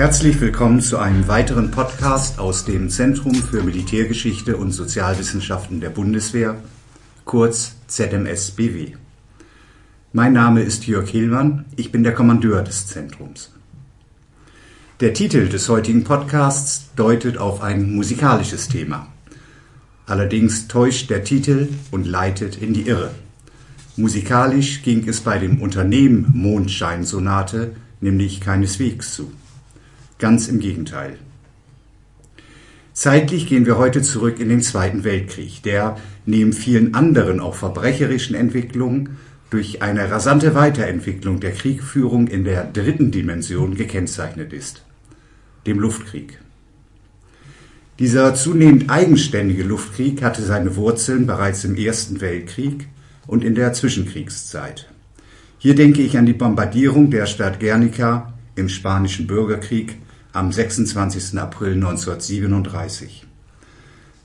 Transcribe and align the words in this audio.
Herzlich 0.00 0.40
willkommen 0.40 0.80
zu 0.80 0.96
einem 0.96 1.28
weiteren 1.28 1.70
Podcast 1.70 2.38
aus 2.38 2.64
dem 2.64 2.88
Zentrum 2.88 3.34
für 3.34 3.62
Militärgeschichte 3.62 4.56
und 4.56 4.72
Sozialwissenschaften 4.72 5.82
der 5.82 5.90
Bundeswehr, 5.90 6.56
kurz 7.26 7.74
ZMSBW. 7.86 8.94
Mein 10.14 10.32
Name 10.32 10.62
ist 10.62 10.86
Jörg 10.86 11.06
Hillmann, 11.10 11.66
ich 11.76 11.92
bin 11.92 12.02
der 12.02 12.14
Kommandeur 12.14 12.62
des 12.62 12.86
Zentrums. 12.86 13.52
Der 15.00 15.12
Titel 15.12 15.50
des 15.50 15.68
heutigen 15.68 16.02
Podcasts 16.02 16.88
deutet 16.96 17.36
auf 17.36 17.60
ein 17.60 17.94
musikalisches 17.94 18.68
Thema. 18.68 19.06
Allerdings 20.06 20.66
täuscht 20.66 21.10
der 21.10 21.24
Titel 21.24 21.68
und 21.90 22.06
leitet 22.06 22.56
in 22.56 22.72
die 22.72 22.88
Irre. 22.88 23.10
Musikalisch 23.98 24.82
ging 24.82 25.06
es 25.06 25.20
bei 25.20 25.36
dem 25.36 25.60
Unternehmen 25.60 26.30
Mondscheinsonate 26.32 27.72
nämlich 28.00 28.40
keineswegs 28.40 29.14
zu. 29.14 29.30
Ganz 30.20 30.48
im 30.48 30.60
Gegenteil. 30.60 31.16
Zeitlich 32.92 33.46
gehen 33.46 33.64
wir 33.64 33.78
heute 33.78 34.02
zurück 34.02 34.38
in 34.38 34.50
den 34.50 34.60
Zweiten 34.60 35.02
Weltkrieg, 35.02 35.62
der 35.62 35.96
neben 36.26 36.52
vielen 36.52 36.94
anderen 36.94 37.40
auch 37.40 37.54
verbrecherischen 37.54 38.36
Entwicklungen 38.36 39.16
durch 39.48 39.80
eine 39.80 40.10
rasante 40.10 40.54
Weiterentwicklung 40.54 41.40
der 41.40 41.52
Kriegführung 41.52 42.28
in 42.28 42.44
der 42.44 42.64
dritten 42.64 43.10
Dimension 43.10 43.74
gekennzeichnet 43.74 44.52
ist, 44.52 44.84
dem 45.66 45.80
Luftkrieg. 45.80 46.38
Dieser 47.98 48.34
zunehmend 48.34 48.90
eigenständige 48.90 49.62
Luftkrieg 49.62 50.22
hatte 50.22 50.42
seine 50.42 50.76
Wurzeln 50.76 51.26
bereits 51.26 51.64
im 51.64 51.76
Ersten 51.76 52.20
Weltkrieg 52.20 52.88
und 53.26 53.42
in 53.42 53.54
der 53.54 53.72
Zwischenkriegszeit. 53.72 54.90
Hier 55.58 55.74
denke 55.74 56.02
ich 56.02 56.18
an 56.18 56.26
die 56.26 56.34
Bombardierung 56.34 57.10
der 57.10 57.24
Stadt 57.24 57.58
Guernica 57.58 58.34
im 58.56 58.68
Spanischen 58.68 59.26
Bürgerkrieg 59.26 59.96
am 60.32 60.52
26. 60.52 61.38
April 61.38 61.74
1937. 61.74 63.26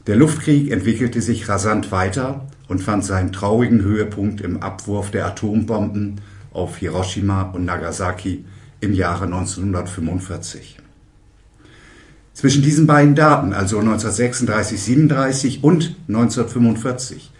Der 0.08 0.16
Luftkrieg 0.16 0.72
entwickelte 0.72 1.22
sich 1.22 1.50
rasant 1.50 1.92
weiter 1.92 2.48
und 2.68 2.84
fand 2.84 3.04
seinen 3.04 3.32
traurigen 3.32 3.82
Höhepunkt 3.82 4.42
im 4.42 4.62
Abwurf 4.62 5.10
der 5.10 5.26
Atombomben 5.26 6.22
auf 6.54 6.78
Hiroshima 6.78 7.44
und 7.44 7.66
Nagasaki 7.66 8.46
im 8.82 8.94
Jahre 8.94 9.26
1945. 9.26 10.78
Zwischen 12.34 12.62
diesen 12.62 12.86
beiden 12.86 13.16
Daten, 13.16 13.54
also 13.54 13.80
1936-37 13.80 15.62
und 15.62 15.96
1945, 16.08 17.32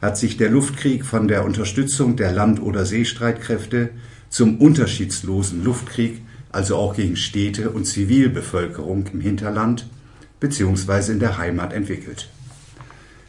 hat 0.00 0.16
sich 0.16 0.36
der 0.36 0.50
Luftkrieg 0.50 1.04
von 1.04 1.26
der 1.26 1.44
Unterstützung 1.44 2.16
der 2.16 2.32
Land- 2.32 2.62
oder 2.62 2.84
Seestreitkräfte 2.84 3.90
zum 4.28 4.58
unterschiedslosen 4.58 5.64
Luftkrieg 5.64 6.22
also 6.52 6.76
auch 6.76 6.94
gegen 6.94 7.16
Städte 7.16 7.70
und 7.70 7.86
Zivilbevölkerung 7.86 9.06
im 9.12 9.20
Hinterland 9.20 9.88
bzw. 10.40 11.12
in 11.12 11.18
der 11.18 11.38
Heimat 11.38 11.72
entwickelt. 11.72 12.28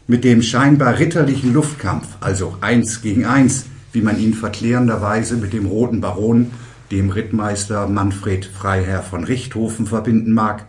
Mit 0.05 0.23
dem 0.25 0.41
scheinbar 0.41 0.99
ritterlichen 0.99 1.53
Luftkampf, 1.53 2.07
also 2.19 2.57
eins 2.59 3.01
gegen 3.01 3.25
eins, 3.25 3.65
wie 3.93 4.01
man 4.01 4.19
ihn 4.19 4.33
verklärenderweise 4.33 5.37
mit 5.37 5.53
dem 5.53 5.65
Roten 5.65 6.01
Baron, 6.01 6.51
dem 6.91 7.09
Rittmeister 7.09 7.87
Manfred 7.87 8.45
Freiherr 8.45 9.01
von 9.01 9.23
Richthofen 9.23 9.87
verbinden 9.87 10.33
mag, 10.33 10.65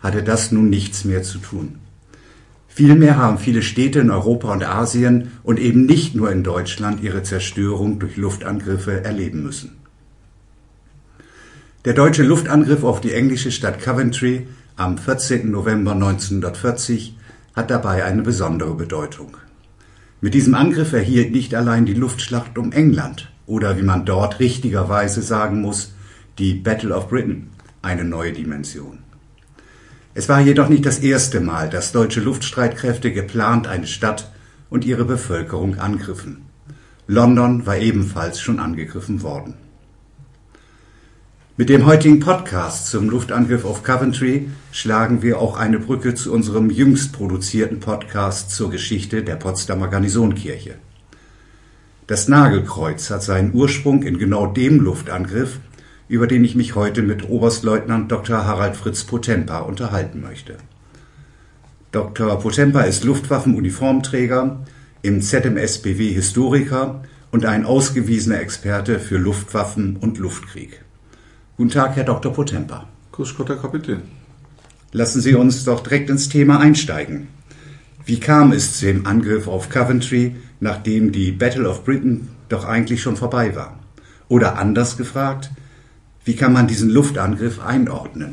hatte 0.00 0.22
das 0.22 0.52
nun 0.52 0.70
nichts 0.70 1.04
mehr 1.04 1.22
zu 1.22 1.38
tun. 1.38 1.76
Vielmehr 2.68 3.18
haben 3.18 3.36
viele 3.36 3.60
Städte 3.60 4.00
in 4.00 4.10
Europa 4.10 4.50
und 4.50 4.64
Asien 4.64 5.32
und 5.42 5.60
eben 5.60 5.84
nicht 5.84 6.14
nur 6.14 6.32
in 6.32 6.42
Deutschland 6.42 7.02
ihre 7.02 7.22
Zerstörung 7.22 7.98
durch 7.98 8.16
Luftangriffe 8.16 9.04
erleben 9.04 9.42
müssen. 9.42 9.81
Der 11.84 11.94
deutsche 11.94 12.22
Luftangriff 12.22 12.84
auf 12.84 13.00
die 13.00 13.12
englische 13.12 13.50
Stadt 13.50 13.80
Coventry 13.80 14.46
am 14.76 14.98
14. 14.98 15.50
November 15.50 15.90
1940 15.90 17.16
hat 17.56 17.70
dabei 17.72 18.04
eine 18.04 18.22
besondere 18.22 18.76
Bedeutung. 18.76 19.36
Mit 20.20 20.34
diesem 20.34 20.54
Angriff 20.54 20.92
erhielt 20.92 21.32
nicht 21.32 21.56
allein 21.56 21.84
die 21.84 21.94
Luftschlacht 21.94 22.56
um 22.56 22.70
England 22.70 23.32
oder 23.46 23.76
wie 23.76 23.82
man 23.82 24.04
dort 24.04 24.38
richtigerweise 24.38 25.22
sagen 25.22 25.60
muss, 25.60 25.92
die 26.38 26.54
Battle 26.54 26.94
of 26.94 27.08
Britain 27.08 27.48
eine 27.82 28.04
neue 28.04 28.32
Dimension. 28.32 28.98
Es 30.14 30.28
war 30.28 30.40
jedoch 30.40 30.68
nicht 30.68 30.86
das 30.86 31.00
erste 31.00 31.40
Mal, 31.40 31.68
dass 31.68 31.90
deutsche 31.90 32.20
Luftstreitkräfte 32.20 33.12
geplant 33.12 33.66
eine 33.66 33.88
Stadt 33.88 34.30
und 34.70 34.84
ihre 34.84 35.04
Bevölkerung 35.04 35.80
angriffen. 35.80 36.42
London 37.08 37.66
war 37.66 37.78
ebenfalls 37.78 38.40
schon 38.40 38.60
angegriffen 38.60 39.22
worden. 39.22 39.54
Mit 41.58 41.68
dem 41.68 41.84
heutigen 41.84 42.18
Podcast 42.18 42.86
zum 42.86 43.10
Luftangriff 43.10 43.66
auf 43.66 43.82
Coventry 43.82 44.48
schlagen 44.70 45.20
wir 45.20 45.38
auch 45.38 45.58
eine 45.58 45.78
Brücke 45.78 46.14
zu 46.14 46.32
unserem 46.32 46.70
jüngst 46.70 47.12
produzierten 47.12 47.78
Podcast 47.78 48.52
zur 48.52 48.70
Geschichte 48.70 49.22
der 49.22 49.36
Potsdamer 49.36 49.88
Garnisonkirche. 49.88 50.76
Das 52.06 52.26
Nagelkreuz 52.26 53.10
hat 53.10 53.22
seinen 53.22 53.52
Ursprung 53.52 54.02
in 54.02 54.16
genau 54.16 54.46
dem 54.46 54.80
Luftangriff, 54.80 55.58
über 56.08 56.26
den 56.26 56.42
ich 56.42 56.54
mich 56.54 56.74
heute 56.74 57.02
mit 57.02 57.28
Oberstleutnant 57.28 58.10
Dr. 58.10 58.46
Harald 58.46 58.74
Fritz 58.74 59.04
Potempa 59.04 59.58
unterhalten 59.58 60.22
möchte. 60.22 60.56
Dr. 61.90 62.38
Potempa 62.38 62.80
ist 62.80 63.04
Luftwaffenuniformträger, 63.04 64.64
im 65.02 65.20
ZMSBW 65.20 66.14
Historiker 66.14 67.02
und 67.30 67.44
ein 67.44 67.66
ausgewiesener 67.66 68.40
Experte 68.40 68.98
für 68.98 69.18
Luftwaffen 69.18 69.96
und 69.96 70.16
Luftkrieg. 70.16 70.82
Guten 71.58 71.68
Tag, 71.68 71.96
Herr 71.96 72.04
Dr. 72.04 72.32
Potempa. 72.32 72.86
Grüß 73.12 73.36
Gott, 73.36 73.50
Herr 73.50 73.56
Kapitän. 73.56 74.00
Lassen 74.90 75.20
Sie 75.20 75.34
uns 75.34 75.64
doch 75.64 75.82
direkt 75.82 76.08
ins 76.08 76.30
Thema 76.30 76.58
einsteigen. 76.60 77.28
Wie 78.06 78.18
kam 78.18 78.52
es 78.52 78.78
zu 78.78 78.86
dem 78.86 79.06
Angriff 79.06 79.48
auf 79.48 79.68
Coventry, 79.68 80.34
nachdem 80.60 81.12
die 81.12 81.30
Battle 81.30 81.68
of 81.68 81.84
Britain 81.84 82.30
doch 82.48 82.64
eigentlich 82.64 83.02
schon 83.02 83.16
vorbei 83.16 83.54
war? 83.54 83.78
Oder 84.28 84.56
anders 84.56 84.96
gefragt, 84.96 85.50
wie 86.24 86.36
kann 86.36 86.54
man 86.54 86.68
diesen 86.68 86.88
Luftangriff 86.88 87.60
einordnen? 87.60 88.32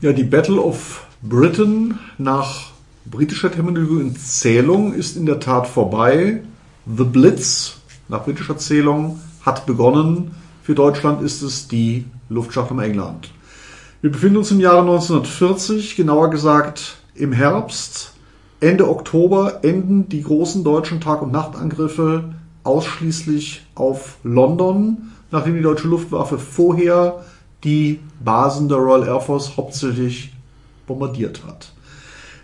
Ja, 0.00 0.12
die 0.12 0.22
Battle 0.22 0.60
of 0.60 1.08
Britain 1.22 1.98
nach 2.18 2.70
britischer 3.04 3.50
Terminologie 3.50 4.04
und 4.04 4.20
Zählung 4.20 4.94
ist 4.94 5.16
in 5.16 5.26
der 5.26 5.40
Tat 5.40 5.66
vorbei. 5.66 6.40
The 6.86 7.02
Blitz 7.02 7.78
nach 8.08 8.22
britischer 8.22 8.58
Zählung 8.58 9.18
hat 9.44 9.66
begonnen 9.66 10.30
für 10.68 10.74
Deutschland 10.74 11.22
ist 11.22 11.40
es 11.40 11.66
die 11.66 12.04
Luftschlacht 12.28 12.70
um 12.70 12.78
England. 12.78 13.30
Wir 14.02 14.12
befinden 14.12 14.36
uns 14.36 14.50
im 14.50 14.60
Jahre 14.60 14.80
1940, 14.80 15.96
genauer 15.96 16.28
gesagt 16.28 16.98
im 17.14 17.32
Herbst. 17.32 18.12
Ende 18.60 18.86
Oktober 18.86 19.60
enden 19.64 20.10
die 20.10 20.22
großen 20.22 20.64
deutschen 20.64 21.00
Tag- 21.00 21.22
und 21.22 21.32
Nachtangriffe 21.32 22.34
ausschließlich 22.64 23.64
auf 23.76 24.18
London, 24.24 25.10
nachdem 25.30 25.54
die 25.54 25.62
deutsche 25.62 25.88
Luftwaffe 25.88 26.38
vorher 26.38 27.24
die 27.64 28.00
Basen 28.22 28.68
der 28.68 28.76
Royal 28.76 29.08
Air 29.08 29.20
Force 29.22 29.56
hauptsächlich 29.56 30.34
bombardiert 30.86 31.46
hat. 31.46 31.72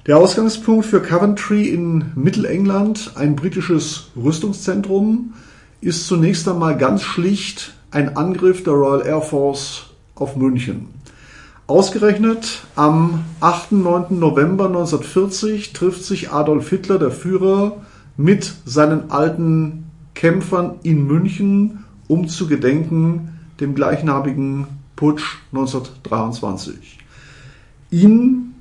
Der 0.07 0.17
Ausgangspunkt 0.17 0.87
für 0.87 1.03
Coventry 1.03 1.69
in 1.69 2.07
Mittelengland, 2.15 3.13
ein 3.17 3.37
britisches 3.37 4.07
Rüstungszentrum, 4.17 5.35
ist 5.83 6.07
zunächst 6.07 6.49
einmal 6.49 6.79
ganz 6.79 7.03
schlicht 7.03 7.75
ein 7.95 8.17
Angriff 8.17 8.65
der 8.65 8.73
Royal 8.73 9.07
Air 9.07 9.23
Force 9.23 9.85
auf 10.17 10.37
München. 10.37 10.89
Ausgerechnet 11.69 12.65
am 12.75 13.25
8. 13.41 13.73
9. 13.73 14.19
November 14.19 14.67
1940 14.67 15.73
trifft 15.73 16.05
sich 16.05 16.31
Adolf 16.31 16.69
Hitler, 16.69 16.99
der 16.99 17.13
Führer, 17.13 17.85
mit 18.17 18.53
seinen 18.67 19.11
alten 19.11 19.91
Kämpfern 20.15 20.75
in 20.83 21.07
München, 21.07 21.85
um 22.09 22.29
zu 22.29 22.49
gedenken 22.49 23.39
dem 23.61 23.75
gleichnamigen 23.75 24.67
Putsch 24.97 25.39
1923. 25.53 26.99
Ihn 27.91 28.55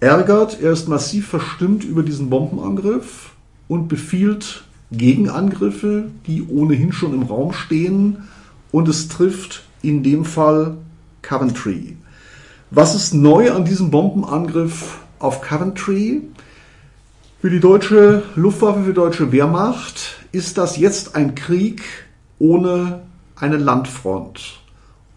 ärgert, 0.00 0.60
er 0.60 0.72
ist 0.72 0.88
massiv 0.88 1.28
verstimmt 1.28 1.84
über 1.84 2.02
diesen 2.02 2.30
Bombenangriff 2.30 3.32
und 3.68 3.88
befiehlt 3.88 4.64
Gegenangriffe, 4.90 6.06
die 6.26 6.42
ohnehin 6.42 6.92
schon 6.92 7.14
im 7.14 7.22
Raum 7.22 7.52
stehen, 7.52 8.28
und 8.72 8.88
es 8.88 9.08
trifft 9.08 9.62
in 9.82 10.02
dem 10.02 10.24
Fall 10.24 10.78
Coventry. 11.20 11.96
Was 12.70 12.94
ist 12.94 13.14
neu 13.14 13.52
an 13.52 13.64
diesem 13.64 13.90
Bombenangriff 13.90 14.98
auf 15.18 15.42
Coventry? 15.42 16.22
Für 17.40 17.50
die 17.50 17.60
deutsche 17.60 18.22
Luftwaffe, 18.34 18.80
für 18.80 18.88
die 18.88 18.94
deutsche 18.94 19.30
Wehrmacht 19.30 20.24
ist 20.32 20.58
das 20.58 20.78
jetzt 20.78 21.14
ein 21.14 21.34
Krieg 21.34 21.82
ohne 22.38 23.02
eine 23.36 23.58
Landfront. 23.58 24.60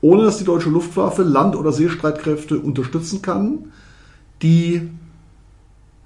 Ohne 0.02 0.24
dass 0.24 0.38
die 0.38 0.44
deutsche 0.44 0.70
Luftwaffe 0.70 1.24
Land- 1.24 1.56
oder 1.56 1.72
Seestreitkräfte 1.72 2.60
unterstützen 2.60 3.22
kann. 3.22 3.72
Die 4.42 4.90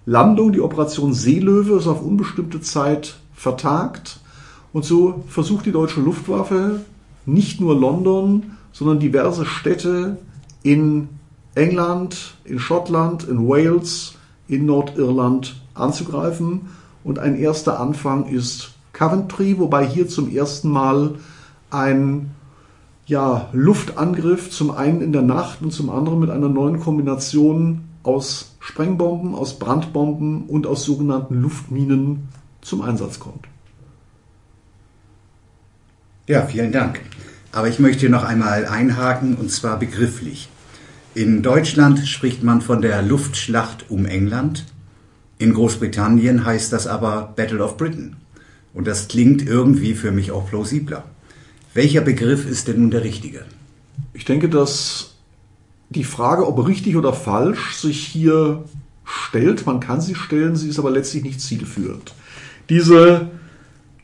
Landung, 0.05 0.51
die 0.51 0.61
Operation 0.61 1.13
Seelöwe 1.13 1.77
ist 1.77 1.87
auf 1.87 2.01
unbestimmte 2.01 2.61
Zeit 2.61 3.17
vertagt. 3.33 4.19
Und 4.71 4.85
so 4.85 5.23
versucht 5.27 5.65
die 5.65 5.71
deutsche 5.71 6.01
Luftwaffe 6.01 6.81
nicht 7.25 7.61
nur 7.61 7.79
London, 7.79 8.57
sondern 8.71 8.99
diverse 8.99 9.45
Städte 9.45 10.17
in 10.63 11.09
England, 11.55 12.35
in 12.45 12.59
Schottland, 12.59 13.23
in 13.23 13.47
Wales, 13.47 14.15
in 14.47 14.65
Nordirland 14.65 15.61
anzugreifen. 15.73 16.67
Und 17.03 17.19
ein 17.19 17.35
erster 17.35 17.79
Anfang 17.79 18.25
ist 18.27 18.71
Coventry, 18.93 19.57
wobei 19.59 19.85
hier 19.87 20.07
zum 20.07 20.29
ersten 20.29 20.69
Mal 20.69 21.15
ein 21.69 22.31
ja, 23.05 23.49
Luftangriff 23.53 24.51
zum 24.51 24.71
einen 24.71 25.01
in 25.01 25.11
der 25.11 25.23
Nacht 25.23 25.61
und 25.61 25.71
zum 25.71 25.89
anderen 25.89 26.19
mit 26.19 26.29
einer 26.29 26.49
neuen 26.49 26.79
Kombination 26.79 27.85
aus 28.03 28.55
Sprengbomben, 28.59 29.33
aus 29.33 29.57
Brandbomben 29.57 30.43
und 30.43 30.67
aus 30.67 30.83
sogenannten 30.83 31.41
Luftminen 31.41 32.29
zum 32.61 32.81
Einsatz 32.81 33.19
kommt. 33.19 33.47
Ja, 36.29 36.45
vielen 36.45 36.71
Dank. 36.71 36.99
Aber 37.51 37.69
ich 37.69 37.79
möchte 37.79 38.07
noch 38.07 38.23
einmal 38.23 38.67
einhaken 38.67 39.33
und 39.33 39.49
zwar 39.49 39.79
begrifflich. 39.79 40.47
In 41.15 41.41
Deutschland 41.41 42.07
spricht 42.07 42.43
man 42.43 42.61
von 42.61 42.83
der 42.83 43.01
Luftschlacht 43.01 43.89
um 43.89 44.05
England. 44.05 44.65
In 45.39 45.55
Großbritannien 45.55 46.45
heißt 46.45 46.71
das 46.71 46.85
aber 46.85 47.33
Battle 47.35 47.63
of 47.63 47.77
Britain. 47.77 48.15
Und 48.75 48.85
das 48.85 49.07
klingt 49.07 49.41
irgendwie 49.41 49.95
für 49.95 50.11
mich 50.11 50.29
auch 50.29 50.47
plausibler. 50.47 51.03
Welcher 51.73 52.01
Begriff 52.01 52.47
ist 52.47 52.67
denn 52.67 52.81
nun 52.81 52.91
der 52.91 53.03
richtige? 53.03 53.45
Ich 54.13 54.25
denke, 54.25 54.49
dass 54.49 55.15
die 55.89 56.03
Frage, 56.03 56.47
ob 56.47 56.67
richtig 56.67 56.95
oder 56.95 57.13
falsch, 57.13 57.73
sich 57.73 58.05
hier 58.05 58.65
stellt. 59.03 59.65
Man 59.65 59.79
kann 59.79 59.99
sie 59.99 60.13
stellen, 60.13 60.55
sie 60.55 60.69
ist 60.69 60.77
aber 60.77 60.91
letztlich 60.91 61.23
nicht 61.23 61.41
zielführend. 61.41 62.13
Diese 62.69 63.31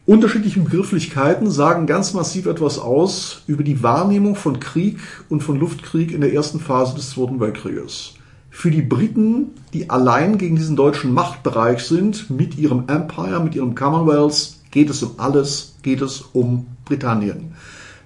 unterschiedlichen 0.05 0.65
Begrifflichkeiten 0.65 1.49
sagen 1.49 1.87
ganz 1.87 2.13
massiv 2.13 2.45
etwas 2.45 2.79
aus 2.79 3.41
über 3.47 3.63
die 3.63 3.81
Wahrnehmung 3.81 4.35
von 4.35 4.59
Krieg 4.59 4.99
und 5.29 5.41
von 5.41 5.59
Luftkrieg 5.59 6.11
in 6.11 6.21
der 6.21 6.33
ersten 6.33 6.59
Phase 6.59 6.95
des 6.95 7.11
Zweiten 7.11 7.39
Weltkrieges. 7.39 8.13
Für 8.51 8.71
die 8.71 8.81
Briten, 8.81 9.51
die 9.73 9.89
allein 9.89 10.37
gegen 10.37 10.55
diesen 10.55 10.75
deutschen 10.75 11.13
Machtbereich 11.13 11.83
sind, 11.83 12.29
mit 12.29 12.57
ihrem 12.57 12.85
Empire, 12.87 13.41
mit 13.41 13.55
ihrem 13.55 13.75
Commonwealth, 13.75 14.53
geht 14.71 14.89
es 14.89 15.03
um 15.03 15.11
alles, 15.17 15.75
geht 15.81 16.01
es 16.01 16.21
um 16.21 16.67
Britannien. 16.85 17.53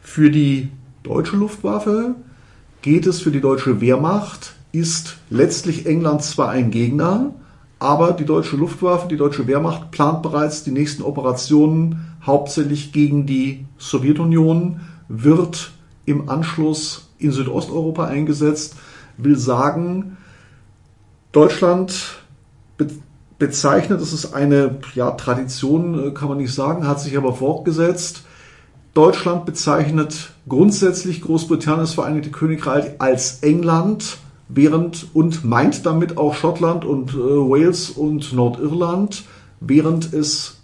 Für 0.01 0.31
die 0.31 0.69
deutsche 1.03 1.35
Luftwaffe 1.35 2.15
geht 2.81 3.05
es 3.05 3.21
für 3.21 3.31
die 3.31 3.41
deutsche 3.41 3.81
Wehrmacht, 3.81 4.53
ist 4.71 5.17
letztlich 5.29 5.85
England 5.85 6.23
zwar 6.23 6.49
ein 6.49 6.71
Gegner, 6.71 7.33
aber 7.79 8.11
die 8.11 8.25
deutsche 8.25 8.57
Luftwaffe, 8.57 9.07
die 9.07 9.17
deutsche 9.17 9.47
Wehrmacht 9.47 9.91
plant 9.91 10.21
bereits 10.21 10.63
die 10.63 10.71
nächsten 10.71 11.01
Operationen 11.01 12.15
hauptsächlich 12.25 12.91
gegen 12.91 13.25
die 13.25 13.65
Sowjetunion, 13.77 14.81
wird 15.07 15.71
im 16.05 16.29
Anschluss 16.29 17.09
in 17.17 17.31
Südosteuropa 17.31 18.05
eingesetzt, 18.05 18.75
will 19.17 19.37
sagen, 19.37 20.17
Deutschland 21.31 22.19
bezeichnet, 23.37 24.01
das 24.01 24.13
ist 24.13 24.33
eine 24.33 24.79
ja, 24.95 25.11
Tradition, 25.11 26.07
äh, 26.07 26.11
kann 26.11 26.27
man 26.27 26.37
nicht 26.37 26.53
sagen, 26.53 26.87
hat 26.87 26.99
sich 26.99 27.17
aber 27.17 27.33
fortgesetzt. 27.33 28.23
Deutschland 28.93 29.45
bezeichnet 29.45 30.31
grundsätzlich 30.47 31.21
Großbritannien, 31.21 31.81
das 31.81 31.93
Vereinigte 31.93 32.31
Königreich 32.31 32.99
als 32.99 33.39
England, 33.41 34.17
während 34.49 35.07
und 35.13 35.45
meint 35.45 35.85
damit 35.85 36.17
auch 36.17 36.33
Schottland 36.33 36.83
und 36.83 37.13
äh, 37.13 37.17
Wales 37.17 37.91
und 37.91 38.33
Nordirland, 38.33 39.23
während 39.61 40.11
es 40.11 40.57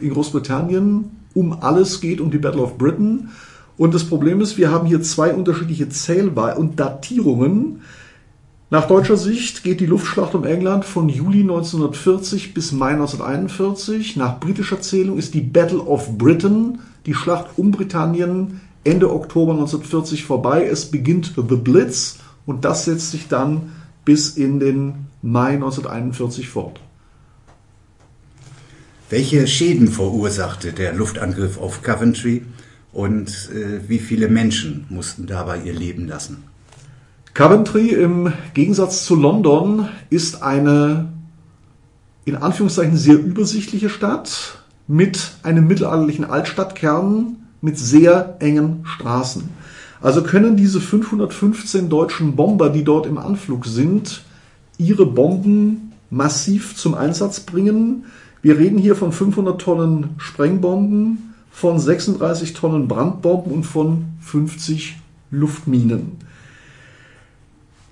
in 0.00 0.12
Großbritannien 0.12 1.10
um 1.32 1.52
alles 1.60 2.00
geht, 2.00 2.20
um 2.20 2.30
die 2.30 2.38
Battle 2.38 2.62
of 2.62 2.78
Britain. 2.78 3.30
Und 3.76 3.94
das 3.94 4.04
Problem 4.04 4.40
ist, 4.40 4.56
wir 4.56 4.70
haben 4.70 4.86
hier 4.86 5.02
zwei 5.02 5.34
unterschiedliche 5.34 5.88
Zählweisen 5.88 6.60
und 6.60 6.78
Datierungen. 6.78 7.80
Nach 8.70 8.86
deutscher 8.86 9.16
Sicht 9.16 9.64
geht 9.64 9.80
die 9.80 9.86
Luftschlacht 9.86 10.34
um 10.34 10.44
England 10.44 10.84
von 10.84 11.08
Juli 11.08 11.40
1940 11.40 12.54
bis 12.54 12.72
Mai 12.72 12.92
1941. 12.92 14.16
Nach 14.16 14.38
britischer 14.38 14.80
Zählung 14.80 15.18
ist 15.18 15.34
die 15.34 15.40
Battle 15.40 15.80
of 15.80 16.18
Britain, 16.18 16.80
die 17.06 17.14
Schlacht 17.14 17.46
um 17.56 17.70
Britannien, 17.70 18.60
Ende 18.84 19.12
Oktober 19.12 19.52
1940 19.52 20.24
vorbei. 20.24 20.66
Es 20.66 20.90
beginnt 20.90 21.32
The 21.36 21.56
Blitz 21.56 22.18
und 22.46 22.64
das 22.64 22.84
setzt 22.84 23.10
sich 23.10 23.28
dann 23.28 23.72
bis 24.04 24.36
in 24.36 24.60
den 24.60 25.06
Mai 25.22 25.54
1941 25.54 26.48
fort. 26.48 26.80
Welche 29.10 29.46
Schäden 29.46 29.88
verursachte 29.88 30.72
der 30.72 30.92
Luftangriff 30.92 31.58
auf 31.58 31.82
Coventry 31.82 32.42
und 32.92 33.50
äh, 33.52 33.88
wie 33.88 33.98
viele 33.98 34.28
Menschen 34.28 34.86
mussten 34.88 35.26
dabei 35.26 35.60
ihr 35.60 35.74
Leben 35.74 36.06
lassen? 36.08 36.44
Coventry 37.34 37.90
im 37.90 38.32
Gegensatz 38.54 39.04
zu 39.04 39.16
London 39.16 39.88
ist 40.08 40.42
eine 40.42 41.12
in 42.24 42.36
Anführungszeichen 42.36 42.96
sehr 42.96 43.18
übersichtliche 43.18 43.90
Stadt 43.90 44.64
mit 44.86 45.32
einem 45.42 45.66
mittelalterlichen 45.66 46.24
Altstadtkern 46.24 47.36
mit 47.60 47.78
sehr 47.78 48.36
engen 48.40 48.84
Straßen. 48.84 49.48
Also 50.04 50.22
können 50.22 50.54
diese 50.54 50.82
515 50.82 51.88
deutschen 51.88 52.36
Bomber, 52.36 52.68
die 52.68 52.84
dort 52.84 53.06
im 53.06 53.16
Anflug 53.16 53.64
sind, 53.64 54.22
ihre 54.76 55.06
Bomben 55.06 55.94
massiv 56.10 56.76
zum 56.76 56.94
Einsatz 56.94 57.40
bringen. 57.40 58.04
Wir 58.42 58.58
reden 58.58 58.76
hier 58.76 58.96
von 58.96 59.12
500 59.12 59.58
Tonnen 59.58 60.10
Sprengbomben, 60.18 61.34
von 61.50 61.78
36 61.78 62.52
Tonnen 62.52 62.86
Brandbomben 62.86 63.50
und 63.50 63.64
von 63.64 64.04
50 64.20 64.96
Luftminen. 65.30 66.18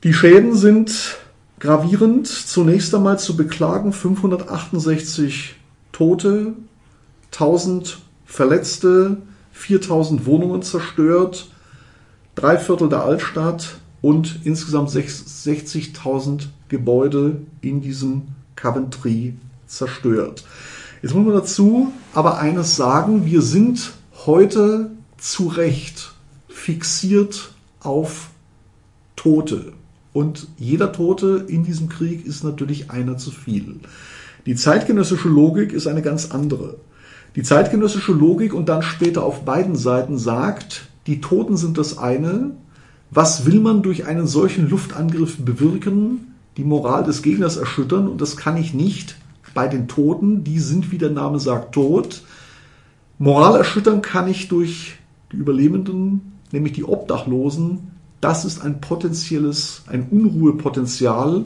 Die 0.04 0.12
Schäden 0.12 0.54
sind 0.54 1.16
gravierend. 1.60 2.26
Zunächst 2.28 2.94
einmal 2.94 3.18
zu 3.18 3.38
beklagen 3.38 3.94
568 3.94 5.54
Tote, 5.92 6.52
1000 7.32 8.00
Verletzte, 8.26 9.16
4000 9.52 10.26
Wohnungen 10.26 10.60
zerstört, 10.60 11.48
drei 12.34 12.58
Viertel 12.58 12.88
der 12.88 13.04
Altstadt 13.04 13.78
und 14.00 14.40
insgesamt 14.44 14.90
60.000 14.90 16.46
Gebäude 16.68 17.36
in 17.60 17.80
diesem 17.80 18.22
Coventry 18.56 19.34
zerstört. 19.66 20.44
Jetzt 21.02 21.14
muss 21.14 21.24
man 21.24 21.34
dazu 21.34 21.92
aber 22.14 22.38
eines 22.38 22.76
sagen, 22.76 23.26
wir 23.26 23.42
sind 23.42 23.92
heute 24.26 24.90
zu 25.18 25.48
Recht 25.48 26.12
fixiert 26.48 27.52
auf 27.80 28.30
Tote. 29.16 29.72
Und 30.12 30.48
jeder 30.58 30.92
Tote 30.92 31.46
in 31.48 31.64
diesem 31.64 31.88
Krieg 31.88 32.26
ist 32.26 32.44
natürlich 32.44 32.90
einer 32.90 33.16
zu 33.16 33.30
viel. 33.30 33.80
Die 34.46 34.54
zeitgenössische 34.54 35.28
Logik 35.28 35.72
ist 35.72 35.86
eine 35.86 36.02
ganz 36.02 36.30
andere. 36.30 36.76
Die 37.34 37.42
zeitgenössische 37.42 38.12
Logik 38.12 38.52
und 38.52 38.68
dann 38.68 38.82
später 38.82 39.24
auf 39.24 39.44
beiden 39.44 39.74
Seiten 39.74 40.18
sagt, 40.18 40.88
die 41.06 41.20
Toten 41.20 41.56
sind 41.56 41.78
das 41.78 41.98
eine. 41.98 42.52
Was 43.10 43.44
will 43.44 43.60
man 43.60 43.82
durch 43.82 44.06
einen 44.06 44.26
solchen 44.26 44.68
Luftangriff 44.68 45.38
bewirken? 45.38 46.34
Die 46.56 46.64
Moral 46.64 47.04
des 47.04 47.22
Gegners 47.22 47.56
erschüttern 47.56 48.08
und 48.08 48.20
das 48.20 48.36
kann 48.36 48.56
ich 48.56 48.74
nicht 48.74 49.16
bei 49.54 49.68
den 49.68 49.88
Toten. 49.88 50.44
Die 50.44 50.58
sind, 50.58 50.92
wie 50.92 50.98
der 50.98 51.10
Name 51.10 51.40
sagt, 51.40 51.74
tot. 51.74 52.22
Moral 53.18 53.56
erschüttern 53.56 54.02
kann 54.02 54.28
ich 54.28 54.48
durch 54.48 54.94
die 55.32 55.36
Überlebenden, 55.36 56.38
nämlich 56.52 56.72
die 56.72 56.84
Obdachlosen. 56.84 57.90
Das 58.20 58.44
ist 58.44 58.62
ein 58.62 58.80
potenzielles, 58.80 59.82
ein 59.88 60.08
Unruhepotenzial, 60.10 61.44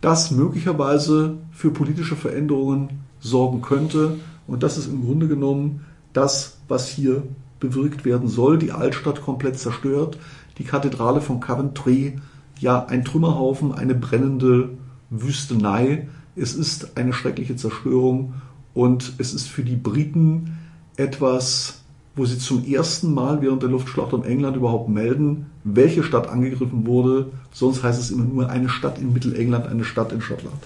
das 0.00 0.30
möglicherweise 0.30 1.38
für 1.52 1.70
politische 1.70 2.16
Veränderungen 2.16 3.00
sorgen 3.20 3.62
könnte. 3.62 4.18
Und 4.46 4.62
das 4.62 4.78
ist 4.78 4.88
im 4.88 5.04
Grunde 5.04 5.28
genommen 5.28 5.84
das, 6.12 6.58
was 6.68 6.88
hier 6.88 7.22
bewirkt 7.60 8.04
werden 8.04 8.28
soll. 8.28 8.58
Die 8.58 8.72
Altstadt 8.72 9.22
komplett 9.22 9.58
zerstört, 9.58 10.18
die 10.58 10.64
Kathedrale 10.64 11.20
von 11.20 11.40
Coventry, 11.40 12.18
ja, 12.58 12.84
ein 12.86 13.04
Trümmerhaufen, 13.04 13.72
eine 13.72 13.94
brennende 13.94 14.70
Wüstenei. 15.10 16.08
Es 16.34 16.54
ist 16.54 16.96
eine 16.96 17.12
schreckliche 17.12 17.56
Zerstörung 17.56 18.34
und 18.74 19.14
es 19.18 19.32
ist 19.32 19.48
für 19.48 19.62
die 19.62 19.76
Briten 19.76 20.58
etwas, 20.96 21.80
wo 22.14 22.24
sie 22.24 22.38
zum 22.38 22.64
ersten 22.64 23.12
Mal 23.12 23.42
während 23.42 23.62
der 23.62 23.68
Luftschlacht 23.68 24.14
um 24.14 24.24
England 24.24 24.56
überhaupt 24.56 24.88
melden, 24.88 25.46
welche 25.64 26.02
Stadt 26.02 26.28
angegriffen 26.28 26.86
wurde. 26.86 27.30
Sonst 27.52 27.82
heißt 27.82 28.00
es 28.00 28.10
immer 28.10 28.24
nur 28.24 28.48
eine 28.48 28.70
Stadt 28.70 28.98
in 28.98 29.12
Mittelengland, 29.12 29.66
eine 29.66 29.84
Stadt 29.84 30.12
in 30.12 30.22
Schottland. 30.22 30.56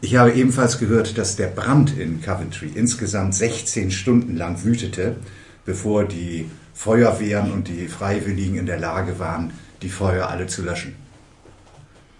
Ich 0.00 0.16
habe 0.16 0.32
ebenfalls 0.32 0.78
gehört, 0.78 1.18
dass 1.18 1.34
der 1.34 1.46
Brand 1.48 1.98
in 1.98 2.20
Coventry 2.20 2.70
insgesamt 2.74 3.34
16 3.34 3.90
Stunden 3.90 4.36
lang 4.36 4.62
wütete 4.62 5.16
bevor 5.64 6.04
die 6.04 6.50
Feuerwehren 6.74 7.52
und 7.52 7.68
die 7.68 7.86
Freiwilligen 7.86 8.56
in 8.56 8.66
der 8.66 8.78
Lage 8.78 9.18
waren, 9.18 9.52
die 9.82 9.88
Feuer 9.88 10.28
alle 10.28 10.46
zu 10.46 10.62
löschen. 10.62 10.94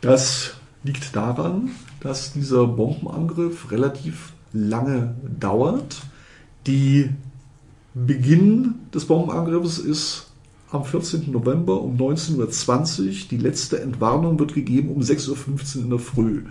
Das 0.01 0.55
liegt 0.83 1.17
daran, 1.17 1.71
dass 2.01 2.33
dieser 2.33 2.67
Bombenangriff 2.67 3.71
relativ 3.71 4.33
lange 4.53 5.15
dauert. 5.41 6.03
Die 6.67 7.11
Beginn 7.95 8.75
des 8.93 9.07
Bombenangriffs 9.07 9.79
ist 9.79 10.27
am 10.71 10.85
14. 10.85 11.31
November 11.31 11.81
um 11.81 11.97
19.20 11.97 13.01
Uhr. 13.07 13.13
Die 13.31 13.37
letzte 13.39 13.81
Entwarnung 13.81 14.39
wird 14.39 14.55
gegeben 14.55 14.91
um 14.91 15.01
6.15 15.01 15.29
Uhr 15.77 15.85
in 15.85 15.91
der 15.91 15.99
Früh. 15.99 16.43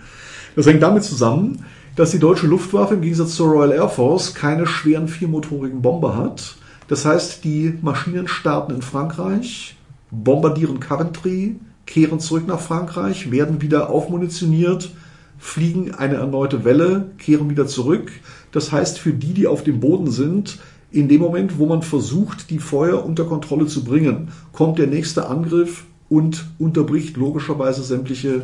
Das 0.56 0.66
hängt 0.66 0.82
damit 0.82 1.04
zusammen, 1.04 1.64
dass 1.96 2.10
die 2.10 2.18
deutsche 2.18 2.46
Luftwaffe 2.46 2.94
im 2.94 3.02
Gegensatz 3.02 3.34
zur 3.34 3.48
Royal 3.48 3.72
Air 3.72 3.88
Force 3.88 4.34
keine 4.34 4.66
schweren 4.66 5.08
viermotorigen 5.08 5.82
Bomber 5.82 6.16
hat. 6.16 6.56
Das 6.88 7.04
heißt, 7.04 7.44
die 7.44 7.78
Maschinen 7.80 8.28
starten 8.28 8.74
in 8.74 8.82
Frankreich, 8.82 9.76
bombardieren 10.10 10.80
Coventry, 10.80 11.56
kehren 11.86 12.20
zurück 12.20 12.46
nach 12.46 12.60
Frankreich, 12.60 13.30
werden 13.30 13.60
wieder 13.62 13.90
aufmunitioniert, 13.90 14.90
fliegen 15.38 15.94
eine 15.94 16.16
erneute 16.16 16.64
Welle, 16.64 17.10
kehren 17.18 17.50
wieder 17.50 17.66
zurück. 17.66 18.10
Das 18.52 18.72
heißt, 18.72 18.98
für 18.98 19.12
die, 19.12 19.34
die 19.34 19.46
auf 19.46 19.64
dem 19.64 19.80
Boden 19.80 20.10
sind, 20.10 20.58
in 20.90 21.08
dem 21.08 21.20
Moment, 21.20 21.58
wo 21.58 21.66
man 21.66 21.82
versucht, 21.82 22.50
die 22.50 22.60
Feuer 22.60 23.04
unter 23.04 23.24
Kontrolle 23.24 23.66
zu 23.66 23.82
bringen, 23.82 24.28
kommt 24.52 24.78
der 24.78 24.86
nächste 24.86 25.28
Angriff 25.28 25.84
und 26.08 26.46
unterbricht 26.58 27.16
logischerweise 27.16 27.82
sämtliche 27.82 28.42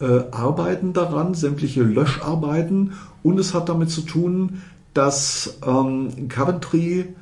äh, 0.00 0.20
Arbeiten 0.30 0.92
daran, 0.92 1.34
sämtliche 1.34 1.82
Löscharbeiten. 1.82 2.92
Und 3.22 3.38
es 3.38 3.52
hat 3.52 3.68
damit 3.68 3.90
zu 3.90 4.00
tun, 4.00 4.62
dass 4.94 5.58
ähm, 5.66 6.28
Coventry 6.28 7.14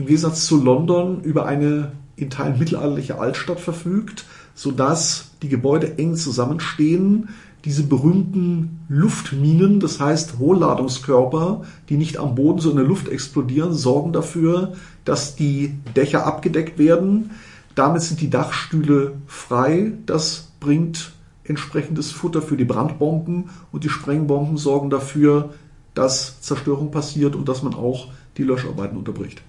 im 0.00 0.06
Gegensatz 0.06 0.46
zu 0.46 0.62
London 0.62 1.22
über 1.22 1.46
eine 1.46 1.92
in 2.16 2.30
Teilen 2.30 2.58
mittelalterliche 2.58 3.18
Altstadt 3.18 3.60
verfügt, 3.60 4.24
sodass 4.54 5.30
die 5.42 5.48
Gebäude 5.48 5.98
eng 5.98 6.16
zusammenstehen 6.16 7.28
diese 7.64 7.82
berühmten 7.82 8.80
Luftminen, 8.88 9.80
das 9.80 10.00
heißt 10.00 10.38
Hohlladungskörper, 10.38 11.62
die 11.90 11.98
nicht 11.98 12.16
am 12.16 12.34
Boden, 12.34 12.58
sondern 12.58 12.78
in 12.78 12.84
der 12.84 12.88
Luft 12.88 13.08
explodieren, 13.08 13.74
sorgen 13.74 14.12
dafür, 14.12 14.72
dass 15.04 15.36
die 15.36 15.74
Dächer 15.94 16.26
abgedeckt 16.26 16.78
werden. 16.78 17.30
Damit 17.74 18.00
sind 18.00 18.20
die 18.22 18.30
Dachstühle 18.30 19.12
frei. 19.26 19.92
Das 20.06 20.48
bringt 20.58 21.12
entsprechendes 21.44 22.10
Futter 22.10 22.40
für 22.40 22.56
die 22.56 22.64
Brandbomben 22.64 23.50
und 23.72 23.84
die 23.84 23.90
Sprengbomben 23.90 24.56
sorgen 24.56 24.88
dafür, 24.88 25.50
dass 25.92 26.40
Zerstörung 26.40 26.90
passiert 26.90 27.36
und 27.36 27.48
dass 27.48 27.62
man 27.62 27.74
auch 27.74 28.08
die 28.38 28.44
Löscharbeiten 28.44 28.96
unterbricht. 28.96 29.42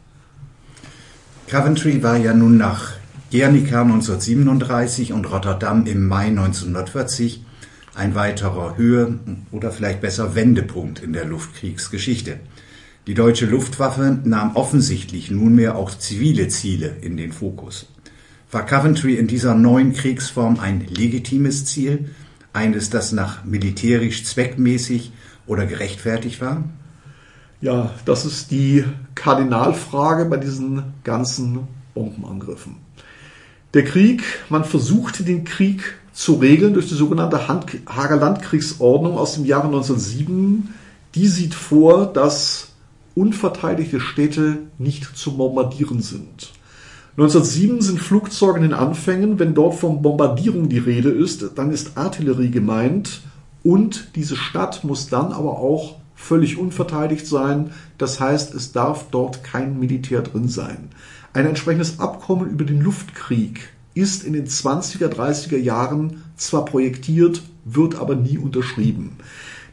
Coventry 1.51 2.01
war 2.01 2.15
ja 2.15 2.33
nun 2.33 2.55
nach 2.55 2.93
Guernica 3.29 3.81
1937 3.81 5.11
und 5.11 5.29
Rotterdam 5.29 5.85
im 5.85 6.07
Mai 6.07 6.27
1940 6.27 7.43
ein 7.93 8.15
weiterer 8.15 8.77
Höhe- 8.77 9.19
oder 9.51 9.71
vielleicht 9.71 9.99
besser 9.99 10.33
Wendepunkt 10.33 11.03
in 11.03 11.11
der 11.11 11.25
Luftkriegsgeschichte. 11.25 12.39
Die 13.05 13.15
deutsche 13.15 13.47
Luftwaffe 13.47 14.17
nahm 14.23 14.55
offensichtlich 14.55 15.29
nunmehr 15.29 15.75
auch 15.75 15.91
zivile 15.93 16.47
Ziele 16.47 16.95
in 17.01 17.17
den 17.17 17.33
Fokus. 17.33 17.87
War 18.49 18.65
Coventry 18.65 19.15
in 19.15 19.27
dieser 19.27 19.53
neuen 19.53 19.91
Kriegsform 19.91 20.57
ein 20.57 20.85
legitimes 20.87 21.65
Ziel, 21.65 22.11
eines, 22.53 22.91
das 22.91 23.11
nach 23.11 23.43
militärisch 23.43 24.23
zweckmäßig 24.23 25.11
oder 25.47 25.65
gerechtfertigt 25.65 26.39
war? 26.39 26.63
Ja, 27.61 27.91
das 28.05 28.25
ist 28.25 28.49
die 28.49 28.83
Kardinalfrage 29.13 30.25
bei 30.25 30.37
diesen 30.37 30.81
ganzen 31.03 31.67
Bombenangriffen. 31.93 32.77
Der 33.75 33.85
Krieg, 33.85 34.23
man 34.49 34.65
versuchte 34.65 35.23
den 35.23 35.43
Krieg 35.43 35.99
zu 36.11 36.35
regeln 36.35 36.73
durch 36.73 36.89
die 36.89 36.95
sogenannte 36.95 37.47
Hager 37.47 38.17
Landkriegsordnung 38.17 39.15
aus 39.15 39.35
dem 39.35 39.45
Jahre 39.45 39.67
1907. 39.67 40.73
Die 41.13 41.27
sieht 41.27 41.53
vor, 41.53 42.07
dass 42.07 42.69
unverteidigte 43.13 43.99
Städte 43.99 44.57
nicht 44.79 45.15
zu 45.15 45.37
bombardieren 45.37 46.01
sind. 46.01 46.51
1907 47.17 47.81
sind 47.81 47.99
Flugzeuge 47.99 48.57
in 48.57 48.63
den 48.63 48.73
Anfängen. 48.73 49.37
Wenn 49.37 49.53
dort 49.53 49.75
von 49.75 50.01
Bombardierung 50.01 50.67
die 50.67 50.79
Rede 50.79 51.09
ist, 51.09 51.45
dann 51.55 51.71
ist 51.71 51.95
Artillerie 51.95 52.49
gemeint 52.49 53.21
und 53.63 54.15
diese 54.15 54.35
Stadt 54.35 54.83
muss 54.83 55.07
dann 55.07 55.31
aber 55.31 55.59
auch 55.59 56.00
völlig 56.21 56.57
unverteidigt 56.57 57.25
sein. 57.25 57.71
Das 57.97 58.19
heißt, 58.19 58.53
es 58.53 58.71
darf 58.71 59.07
dort 59.11 59.43
kein 59.43 59.79
Militär 59.79 60.21
drin 60.21 60.47
sein. 60.47 60.89
Ein 61.33 61.47
entsprechendes 61.47 61.99
Abkommen 61.99 62.49
über 62.49 62.63
den 62.63 62.81
Luftkrieg 62.81 63.69
ist 63.93 64.23
in 64.23 64.33
den 64.33 64.47
20er, 64.47 65.07
30er 65.07 65.57
Jahren 65.57 66.23
zwar 66.35 66.65
projektiert, 66.65 67.41
wird 67.65 67.95
aber 67.95 68.15
nie 68.15 68.37
unterschrieben. 68.37 69.17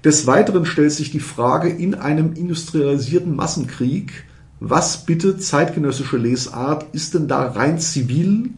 Des 0.05 0.27
Weiteren 0.27 0.65
stellt 0.65 0.93
sich 0.93 1.11
die 1.11 1.21
Frage 1.21 1.69
in 1.69 1.95
einem 1.95 2.33
industrialisierten 2.33 3.35
Massenkrieg, 3.35 4.25
was 4.61 5.05
bitte 5.05 5.39
zeitgenössische 5.39 6.17
Lesart 6.17 6.87
ist 6.93 7.15
denn 7.15 7.29
da 7.29 7.49
rein 7.49 7.79
zivil 7.79 8.51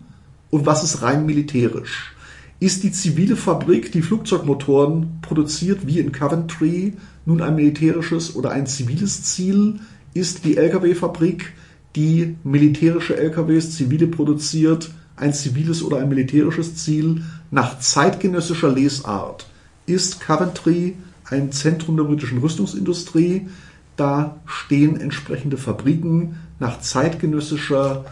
und 0.51 0.67
was 0.67 0.83
ist 0.83 1.03
rein 1.03 1.27
militärisch? 1.27 2.15
Ist 2.61 2.83
die 2.83 2.93
zivile 2.93 3.37
Fabrik, 3.37 3.91
die 3.91 4.03
Flugzeugmotoren 4.03 5.19
produziert, 5.23 5.87
wie 5.87 5.99
in 5.99 6.13
Coventry, 6.13 6.93
nun 7.25 7.41
ein 7.41 7.55
militärisches 7.55 8.37
oder 8.37 8.51
ein 8.51 8.67
ziviles 8.67 9.25
Ziel? 9.25 9.81
Ist 10.13 10.45
die 10.45 10.57
Lkw-Fabrik, 10.57 11.55
die 11.97 12.37
militärische 12.45 13.17
Lkws, 13.17 13.77
zivile 13.77 14.07
produziert, 14.07 14.91
ein 15.17 15.33
ziviles 15.33 15.83
oder 15.83 15.99
ein 15.99 16.09
militärisches 16.09 16.77
Ziel 16.77 17.23
nach 17.51 17.79
zeitgenössischer 17.81 18.71
Lesart 18.71 19.47
ist 19.87 20.21
Coventry 20.21 20.97
ein 21.25 21.53
Zentrum 21.53 21.97
der 21.97 22.05
britischen 22.05 22.39
Rüstungsindustrie. 22.39 23.49
Da 23.97 24.41
stehen 24.47 25.01
entsprechende 25.01 25.57
Fabriken. 25.57 26.37
Nach 26.59 26.81
zeitgenössischer 26.81 28.05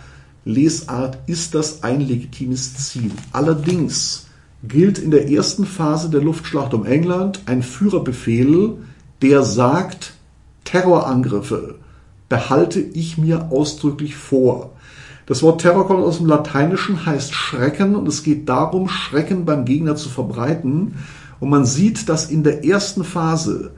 Lesart 0.45 1.19
ist 1.27 1.55
das 1.55 1.83
ein 1.83 2.01
legitimes 2.01 2.75
Ziel. 2.77 3.11
Allerdings 3.33 4.28
gilt 4.63 4.99
in 4.99 5.11
der 5.11 5.31
ersten 5.31 5.65
Phase 5.65 6.11
der 6.11 6.23
Luftschlacht 6.23 6.75
um 6.75 6.85
England 6.85 7.43
ein 7.47 7.63
Führerbefehl, 7.63 8.77
der 9.23 9.43
sagt, 9.43 10.15
Terrorangriffe 10.65 11.77
behalte 12.29 12.81
ich 12.81 13.19
mir 13.19 13.51
ausdrücklich 13.51 14.17
vor. 14.17 14.73
Das 15.27 15.43
Wort 15.43 15.61
Terror 15.61 15.87
kommt 15.87 16.03
aus 16.05 16.19
dem 16.19 16.27
Lateinischen, 16.27 17.05
heißt 17.05 17.35
Schrecken 17.35 17.95
und 17.95 18.09
es 18.09 18.23
geht 18.23 18.49
darum, 18.49 18.89
Schrecken 18.89 19.45
beim 19.45 19.65
Gegner 19.65 19.95
zu 19.97 20.09
verbreiten. 20.09 20.95
Und 21.39 21.51
man 21.51 21.65
sieht, 21.67 22.09
dass 22.09 22.31
in 22.31 22.43
der 22.43 22.65
ersten 22.65 23.05
Phase 23.05 23.73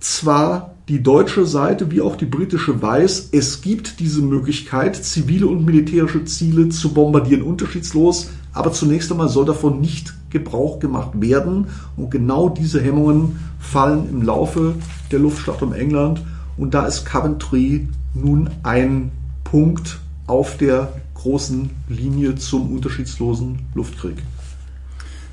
zwar 0.00 0.74
die 0.88 1.02
deutsche 1.02 1.44
Seite 1.44 1.90
wie 1.90 2.00
auch 2.00 2.16
die 2.16 2.24
britische 2.24 2.80
weiß, 2.80 3.28
es 3.32 3.60
gibt 3.60 4.00
diese 4.00 4.22
Möglichkeit, 4.22 4.96
zivile 4.96 5.46
und 5.46 5.66
militärische 5.66 6.24
Ziele 6.24 6.70
zu 6.70 6.94
bombardieren, 6.94 7.42
unterschiedslos, 7.42 8.30
aber 8.58 8.72
zunächst 8.72 9.10
einmal 9.10 9.28
soll 9.28 9.44
davon 9.44 9.80
nicht 9.80 10.14
Gebrauch 10.30 10.80
gemacht 10.80 11.20
werden. 11.20 11.68
Und 11.96 12.10
genau 12.10 12.48
diese 12.48 12.82
Hemmungen 12.82 13.38
fallen 13.60 14.08
im 14.10 14.22
Laufe 14.22 14.74
der 15.12 15.20
Luftschlacht 15.20 15.62
um 15.62 15.72
England. 15.72 16.22
Und 16.56 16.74
da 16.74 16.86
ist 16.86 17.04
Coventry 17.04 17.88
nun 18.14 18.50
ein 18.64 19.12
Punkt, 19.44 20.00
auf 20.26 20.58
der 20.58 20.92
großen 21.14 21.70
Linie 21.88 22.34
zum 22.34 22.72
unterschiedslosen 22.74 23.60
Luftkrieg. 23.74 24.16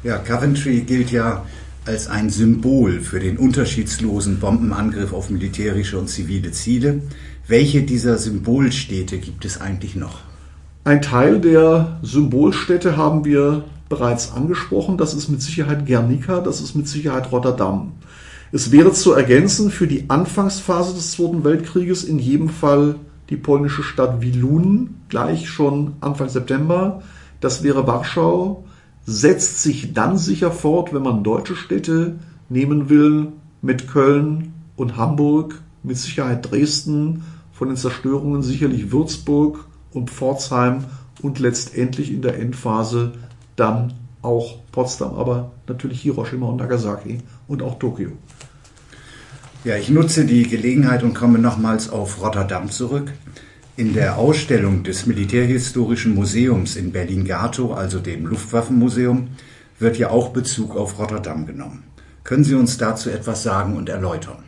Ja, 0.04 0.18
Coventry 0.20 0.82
gilt 0.82 1.12
ja 1.12 1.44
als 1.86 2.08
ein 2.08 2.30
Symbol 2.30 3.02
für 3.02 3.20
den 3.20 3.38
unterschiedslosen 3.38 4.40
Bombenangriff 4.40 5.14
auf 5.14 5.30
militärische 5.30 6.00
und 6.00 6.08
zivile 6.08 6.52
Ziele. 6.52 7.02
Welche 7.48 7.84
dieser 7.84 8.18
Symbolstädte 8.18 9.18
gibt 9.18 9.46
es 9.46 9.60
eigentlich 9.60 9.96
noch? 9.96 10.20
Ein 10.88 11.02
Teil 11.02 11.42
der 11.42 11.98
Symbolstädte 12.04 12.96
haben 12.96 13.26
wir 13.26 13.64
bereits 13.90 14.32
angesprochen. 14.32 15.00
Das 15.00 15.16
ist 15.16 15.30
mit 15.30 15.42
Sicherheit 15.42 15.88
Guernica, 15.88 16.42
das 16.42 16.62
ist 16.62 16.76
mit 16.76 16.88
Sicherheit 16.88 17.32
Rotterdam. 17.32 17.94
Es 18.52 18.72
wäre 18.72 18.92
zu 18.92 19.14
ergänzen 19.14 19.72
für 19.72 19.88
die 19.88 20.12
Anfangsphase 20.12 20.94
des 20.94 21.14
Zweiten 21.14 21.44
Weltkrieges 21.44 22.04
in 22.04 22.20
jedem 22.20 22.50
Fall 22.50 22.98
die 23.32 23.36
polnische 23.36 23.82
Stadt 23.82 24.22
Wilun, 24.22 24.98
gleich 25.10 25.50
schon 25.50 25.94
Anfang 26.02 26.30
September. 26.30 27.02
Das 27.40 27.64
wäre 27.64 27.88
Warschau, 27.88 28.64
setzt 29.08 29.64
sich 29.64 29.92
dann 29.94 30.20
sicher 30.20 30.52
fort, 30.52 30.94
wenn 30.94 31.02
man 31.02 31.24
deutsche 31.24 31.56
Städte 31.56 32.20
nehmen 32.48 32.92
will, 32.92 33.30
mit 33.64 33.88
Köln 33.88 34.54
und 34.76 34.98
Hamburg, 34.98 35.64
mit 35.82 35.98
Sicherheit 35.98 36.52
Dresden, 36.52 37.24
von 37.54 37.70
den 37.70 37.78
Zerstörungen 37.78 38.44
sicherlich 38.44 38.92
Würzburg 38.92 39.66
und 39.96 40.10
Pforzheim 40.10 40.86
und 41.22 41.40
letztendlich 41.40 42.12
in 42.12 42.22
der 42.22 42.38
Endphase 42.38 43.14
dann 43.56 43.94
auch 44.22 44.58
Potsdam, 44.72 45.16
aber 45.16 45.52
natürlich 45.68 46.02
Hiroshima 46.02 46.48
und 46.48 46.58
Nagasaki 46.58 47.20
und 47.48 47.64
auch 47.64 47.80
Tokio. 47.80 48.12
Ja, 49.64 49.78
ich 49.78 49.90
nutze 49.90 50.26
die 50.26 50.44
Gelegenheit 50.44 51.02
und 51.04 51.16
komme 51.16 51.40
nochmals 51.40 51.90
auf 51.90 52.22
Rotterdam 52.22 52.70
zurück. 52.70 53.12
In 53.78 53.94
der 53.94 54.18
Ausstellung 54.18 54.84
des 54.84 55.06
Militärhistorischen 55.06 56.16
Museums 56.16 56.76
in 56.76 56.92
Berlin-Gatow, 56.92 57.74
also 57.74 58.00
dem 58.00 58.26
Luftwaffenmuseum, 58.26 59.30
wird 59.80 59.98
ja 59.98 60.10
auch 60.12 60.30
Bezug 60.30 60.76
auf 60.76 61.00
Rotterdam 61.00 61.46
genommen. 61.46 61.84
Können 62.24 62.44
Sie 62.44 62.56
uns 62.56 62.78
dazu 62.78 63.10
etwas 63.10 63.44
sagen 63.44 63.76
und 63.76 63.90
erläutern? 63.90 64.44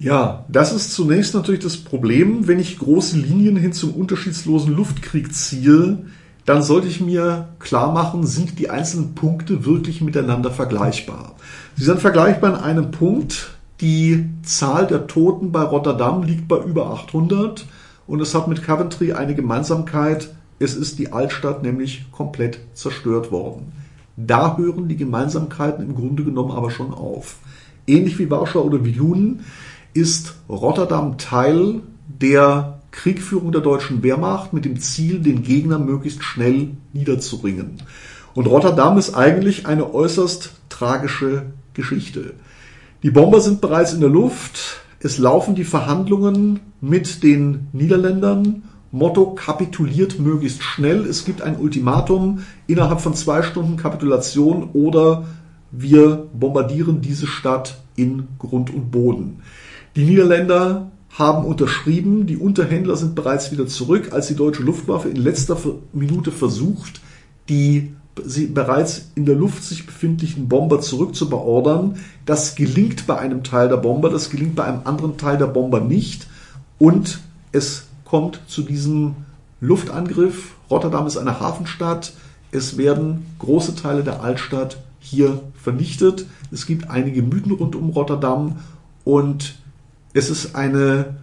Ja, 0.00 0.44
das 0.48 0.72
ist 0.72 0.92
zunächst 0.92 1.34
natürlich 1.34 1.62
das 1.62 1.76
Problem, 1.76 2.46
wenn 2.46 2.60
ich 2.60 2.78
große 2.78 3.18
Linien 3.18 3.56
hin 3.56 3.72
zum 3.72 3.94
unterschiedslosen 3.94 4.74
Luftkrieg 4.74 5.34
ziehe, 5.34 5.98
dann 6.44 6.62
sollte 6.62 6.86
ich 6.86 7.00
mir 7.00 7.48
klar 7.58 7.92
machen, 7.92 8.24
sind 8.24 8.60
die 8.60 8.70
einzelnen 8.70 9.16
Punkte 9.16 9.66
wirklich 9.66 10.00
miteinander 10.00 10.52
vergleichbar. 10.52 11.34
Sie 11.76 11.84
sind 11.84 12.00
vergleichbar 12.00 12.54
an 12.54 12.60
einem 12.60 12.90
Punkt. 12.92 13.50
Die 13.80 14.30
Zahl 14.42 14.86
der 14.86 15.08
Toten 15.08 15.52
bei 15.52 15.62
Rotterdam 15.62 16.22
liegt 16.22 16.48
bei 16.48 16.58
über 16.58 16.90
800 16.90 17.66
und 18.06 18.20
es 18.20 18.34
hat 18.34 18.48
mit 18.48 18.62
Coventry 18.62 19.12
eine 19.12 19.34
Gemeinsamkeit. 19.34 20.30
Es 20.60 20.74
ist 20.74 20.98
die 20.98 21.12
Altstadt 21.12 21.62
nämlich 21.62 22.10
komplett 22.12 22.60
zerstört 22.72 23.30
worden. 23.30 23.72
Da 24.16 24.56
hören 24.56 24.88
die 24.88 24.96
Gemeinsamkeiten 24.96 25.84
im 25.84 25.94
Grunde 25.94 26.24
genommen 26.24 26.52
aber 26.52 26.70
schon 26.70 26.94
auf. 26.94 27.36
Ähnlich 27.86 28.18
wie 28.18 28.30
Warschau 28.30 28.62
oder 28.62 28.84
wie 28.84 28.90
Juden 28.90 29.44
ist 29.94 30.34
Rotterdam 30.48 31.18
Teil 31.18 31.82
der 32.08 32.80
Kriegführung 32.90 33.52
der 33.52 33.60
deutschen 33.60 34.02
Wehrmacht 34.02 34.52
mit 34.52 34.64
dem 34.64 34.80
Ziel, 34.80 35.20
den 35.20 35.42
Gegner 35.42 35.78
möglichst 35.78 36.22
schnell 36.24 36.70
niederzuringen. 36.92 37.82
Und 38.34 38.46
Rotterdam 38.46 38.98
ist 38.98 39.14
eigentlich 39.14 39.66
eine 39.66 39.94
äußerst 39.94 40.52
tragische 40.68 41.46
Geschichte. 41.74 42.34
Die 43.02 43.10
Bomber 43.10 43.40
sind 43.40 43.60
bereits 43.60 43.92
in 43.92 44.00
der 44.00 44.10
Luft. 44.10 44.80
Es 45.00 45.18
laufen 45.18 45.54
die 45.54 45.64
Verhandlungen 45.64 46.60
mit 46.80 47.22
den 47.22 47.68
Niederländern. 47.72 48.64
Motto 48.90 49.34
kapituliert 49.34 50.18
möglichst 50.18 50.62
schnell. 50.62 51.04
Es 51.04 51.24
gibt 51.24 51.42
ein 51.42 51.56
Ultimatum 51.58 52.40
innerhalb 52.66 53.00
von 53.00 53.14
zwei 53.14 53.42
Stunden 53.42 53.76
Kapitulation 53.76 54.70
oder 54.72 55.26
wir 55.70 56.26
bombardieren 56.32 57.00
diese 57.00 57.26
Stadt 57.26 57.78
in 57.94 58.28
Grund 58.38 58.70
und 58.70 58.90
Boden. 58.90 59.42
Die 59.98 60.04
Niederländer 60.04 60.92
haben 61.10 61.44
unterschrieben, 61.44 62.28
die 62.28 62.36
Unterhändler 62.36 62.94
sind 62.94 63.16
bereits 63.16 63.50
wieder 63.50 63.66
zurück, 63.66 64.12
als 64.12 64.28
die 64.28 64.36
deutsche 64.36 64.62
Luftwaffe 64.62 65.08
in 65.08 65.16
letzter 65.16 65.58
Minute 65.92 66.30
versucht, 66.30 67.00
die 67.48 67.96
sie 68.24 68.46
bereits 68.46 69.10
in 69.16 69.26
der 69.26 69.34
Luft 69.34 69.64
sich 69.64 69.86
befindlichen 69.86 70.48
Bomber 70.48 70.80
zurückzubeordern. 70.80 71.96
Das 72.26 72.54
gelingt 72.54 73.08
bei 73.08 73.18
einem 73.18 73.42
Teil 73.42 73.68
der 73.68 73.78
Bomber, 73.78 74.08
das 74.08 74.30
gelingt 74.30 74.54
bei 74.54 74.62
einem 74.62 74.82
anderen 74.84 75.16
Teil 75.16 75.36
der 75.36 75.48
Bomber 75.48 75.80
nicht 75.80 76.28
und 76.78 77.18
es 77.50 77.88
kommt 78.04 78.40
zu 78.46 78.62
diesem 78.62 79.16
Luftangriff. 79.60 80.54
Rotterdam 80.70 81.08
ist 81.08 81.16
eine 81.16 81.40
Hafenstadt. 81.40 82.12
Es 82.52 82.78
werden 82.78 83.26
große 83.40 83.74
Teile 83.74 84.04
der 84.04 84.22
Altstadt 84.22 84.78
hier 85.00 85.40
vernichtet. 85.60 86.26
Es 86.52 86.66
gibt 86.66 86.88
einige 86.88 87.20
Mythen 87.22 87.50
rund 87.50 87.74
um 87.74 87.90
Rotterdam 87.90 88.60
und 89.02 89.56
es 90.18 90.30
ist 90.30 90.56
eine 90.56 91.16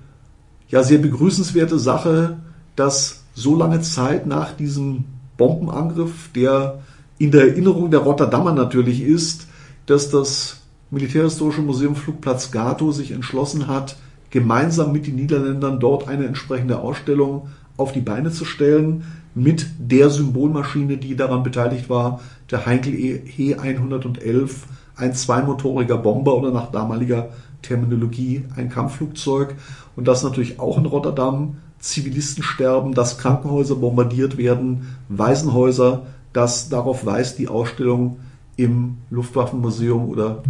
ja 0.69 0.81
sehr 0.81 0.99
begrüßenswerte 0.99 1.77
Sache, 1.77 2.37
dass 2.75 3.23
so 3.33 3.55
lange 3.55 3.81
Zeit 3.81 4.25
nach 4.25 4.53
diesem 4.53 5.03
Bombenangriff, 5.37 6.31
der 6.33 6.79
in 7.17 7.31
der 7.31 7.49
Erinnerung 7.49 7.91
der 7.91 7.99
Rotterdamer 7.99 8.53
natürlich 8.53 9.01
ist, 9.01 9.47
dass 9.85 10.09
das 10.09 10.61
Militärhistorische 10.91 11.61
Museum 11.61 11.95
Flugplatz 11.95 12.51
Gato 12.51 12.91
sich 12.91 13.11
entschlossen 13.11 13.67
hat, 13.67 13.97
gemeinsam 14.29 14.91
mit 14.91 15.07
den 15.07 15.15
Niederländern 15.15 15.79
dort 15.79 16.07
eine 16.07 16.25
entsprechende 16.25 16.79
Ausstellung 16.79 17.49
auf 17.77 17.91
die 17.91 18.01
Beine 18.01 18.31
zu 18.31 18.45
stellen, 18.45 19.03
mit 19.33 19.67
der 19.77 20.09
Symbolmaschine, 20.09 20.97
die 20.97 21.17
daran 21.17 21.43
beteiligt 21.43 21.89
war, 21.89 22.21
der 22.49 22.65
Heinkel 22.65 22.93
He 22.93 23.55
111, 23.55 24.65
ein 24.95 25.13
zweimotoriger 25.13 25.97
Bomber 25.97 26.36
oder 26.36 26.51
nach 26.51 26.71
damaliger 26.71 27.29
Terminologie 27.65 28.45
ein 28.56 28.69
Kampfflugzeug 28.69 29.56
und 29.95 30.08
das 30.08 30.23
natürlich 30.23 30.60
auch 30.60 30.78
in 30.78 30.86
Rotterdam 30.86 31.58
Zivilisten 31.80 32.43
sterben, 32.43 32.93
dass 32.93 33.17
Krankenhäuser 33.17 33.75
bombardiert 33.75 34.38
werden, 34.38 34.95
Waisenhäuser, 35.10 36.08
das 36.34 36.69
darauf 36.69 37.06
weist 37.06 37.38
die 37.38 37.47
Ausstellung 37.47 38.19
im 38.58 38.97
Luftwaffenmuseum 39.10 40.10
oder 40.10 40.43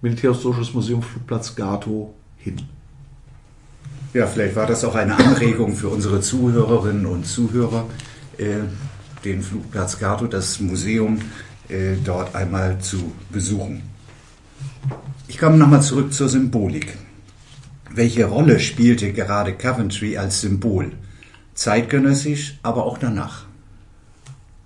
Militärhistorisches 0.00 0.74
Museum 0.74 1.02
Flugplatz 1.02 1.54
Gato 1.54 2.14
hin. 2.36 2.56
Ja, 4.12 4.26
vielleicht 4.26 4.54
war 4.54 4.66
das 4.66 4.84
auch 4.84 4.94
eine 4.94 5.16
Anregung 5.16 5.74
für 5.74 5.88
unsere 5.88 6.20
Zuhörerinnen 6.20 7.06
und 7.06 7.26
Zuhörer, 7.26 7.86
äh, 8.38 8.60
den 9.24 9.42
Flugplatz 9.42 9.98
Gato, 9.98 10.26
das 10.26 10.60
Museum 10.60 11.18
äh, 11.68 11.96
dort 12.04 12.34
einmal 12.34 12.78
zu 12.78 13.12
besuchen. 13.30 13.82
Ich 15.26 15.38
komme 15.38 15.56
nochmal 15.56 15.80
zurück 15.80 16.12
zur 16.12 16.28
Symbolik. 16.28 16.98
Welche 17.90 18.26
Rolle 18.26 18.60
spielte 18.60 19.12
gerade 19.12 19.54
Coventry 19.54 20.18
als 20.18 20.42
Symbol? 20.42 20.92
Zeitgenössisch, 21.54 22.58
aber 22.62 22.84
auch 22.84 22.98
danach. 22.98 23.46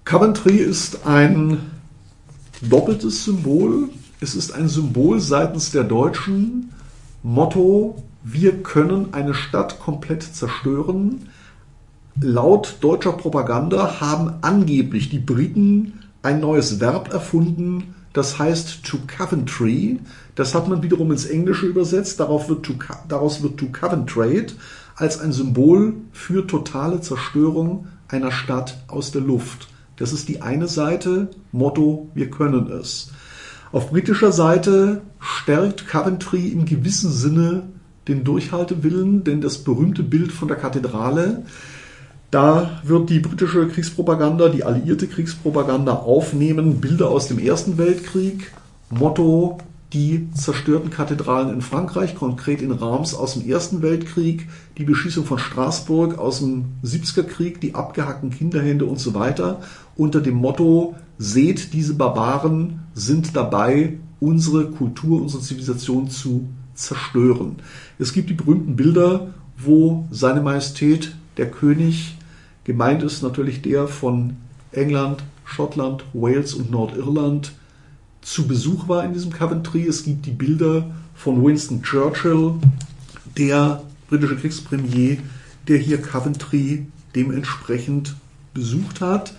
Coventry 0.05 0.57
ist 0.57 1.07
ein 1.07 1.59
doppeltes 2.61 3.25
Symbol. 3.25 3.91
Es 4.21 4.35
ist 4.35 4.53
ein 4.53 4.69
Symbol 4.69 5.21
seitens 5.21 5.71
der 5.71 5.85
Deutschen. 5.85 6.73
Motto, 7.23 8.03
wir 8.25 8.65
können 8.65 9.15
eine 9.15 9.35
Stadt 9.35 9.79
komplett 9.79 10.25
zerstören. 10.25 11.29
Laut 12.21 12.79
deutscher 12.81 13.13
Propaganda 13.13 14.01
haben 14.01 14.35
angeblich 14.41 15.09
die 15.09 15.21
Briten 15.21 16.01
ein 16.23 16.41
neues 16.41 16.81
Verb 16.81 17.13
erfunden, 17.13 17.95
das 18.13 18.39
heißt 18.39 18.85
to 18.85 18.99
Coventry. 19.07 20.01
Das 20.35 20.55
hat 20.55 20.69
man 20.69 20.83
wiederum 20.83 21.13
ins 21.13 21.27
Englische 21.27 21.67
übersetzt. 21.67 22.21
Darauf 22.21 22.49
wird 22.49 22.65
to, 22.65 22.75
daraus 23.09 23.43
wird 23.43 23.59
to 23.59 23.67
Coventrate 23.67 24.55
als 24.97 25.21
ein 25.21 25.33
Symbol 25.33 25.95
für 26.13 26.47
totale 26.47 27.01
Zerstörung 27.01 27.87
einer 28.09 28.33
Stadt 28.33 28.79
aus 28.89 29.13
der 29.13 29.21
Luft. 29.23 29.69
Das 29.97 30.13
ist 30.13 30.29
die 30.29 30.43
eine 30.43 30.69
Seite, 30.69 31.31
Motto, 31.53 32.09
wir 32.15 32.31
können 32.31 32.71
es. 32.71 33.11
Auf 33.71 33.91
britischer 33.91 34.33
Seite 34.33 35.03
stärkt 35.21 35.87
Coventry 35.87 36.49
im 36.49 36.65
gewissen 36.65 37.13
Sinne 37.13 37.65
den 38.07 38.25
Durchhaltewillen, 38.25 39.25
denn 39.25 39.41
das 39.41 39.59
berühmte 39.59 40.03
Bild 40.03 40.33
von 40.33 40.49
der 40.49 40.57
Kathedrale, 40.57 41.45
da 42.31 42.81
wird 42.85 43.11
die 43.11 43.21
britische 43.21 43.69
Kriegspropaganda, 43.69 44.49
die 44.49 44.65
alliierte 44.65 45.07
Kriegspropaganda 45.07 45.95
aufnehmen, 45.95 46.81
Bilder 46.81 47.09
aus 47.09 47.29
dem 47.29 47.39
Ersten 47.39 47.79
Weltkrieg, 47.79 48.53
Motto 48.91 49.59
die 49.93 50.29
zerstörten 50.35 50.91
Kathedralen 50.91 51.53
in 51.53 51.63
Frankreich, 51.63 52.15
konkret 52.15 52.61
in 52.61 52.73
Reims 52.73 53.15
aus 53.15 53.35
dem 53.35 53.49
Ersten 53.49 53.81
Weltkrieg, 53.81 54.47
die 54.77 54.85
Beschießung 54.85 55.25
von 55.25 55.39
Straßburg 55.39 56.19
aus 56.19 56.41
dem 56.41 56.67
70er 56.85 57.23
Krieg, 57.23 57.61
die 57.61 57.75
abgehackten 57.75 58.31
Kinderhände 58.31 58.85
und 58.85 59.01
so 59.01 59.15
weiter, 59.15 59.63
unter 59.97 60.21
dem 60.21 60.35
Motto, 60.35 60.95
seht, 61.17 61.73
diese 61.73 61.95
Barbaren 61.95 62.81
sind 62.95 63.35
dabei, 63.35 63.99
unsere 64.21 64.71
Kultur, 64.71 65.23
unsere 65.23 65.43
Zivilisation 65.43 66.11
zu 66.11 66.47
zerstören. 66.75 67.57
Es 67.99 68.13
gibt 68.13 68.29
die 68.29 68.35
berühmten 68.35 68.77
Bilder, 68.77 69.29
wo 69.57 70.07
seine 70.11 70.43
Majestät, 70.43 71.15
der 71.39 71.51
König, 71.51 72.18
gemeint 72.69 73.03
ist 73.03 73.23
natürlich 73.23 73.63
der 73.63 73.89
von 73.89 74.37
England, 74.73 75.25
Schottland, 75.47 76.05
Wales 76.13 76.53
und 76.53 76.71
Nordirland, 76.71 77.53
zu 78.21 78.47
Besuch 78.47 78.89
war 78.89 79.05
in 79.05 79.15
diesem 79.15 79.33
Coventry. 79.33 79.87
Es 79.87 80.05
gibt 80.05 80.27
die 80.27 80.33
Bilder 80.33 80.85
von 81.15 81.43
Winston 81.43 81.83
Churchill, 81.83 82.57
der 83.39 83.83
britische 84.11 84.37
Kriegspremier, 84.37 85.17
der 85.67 85.79
hier 85.79 86.03
Coventry 86.03 86.87
dementsprechend 87.17 88.15
besucht 88.53 89.01
hat. 89.01 89.33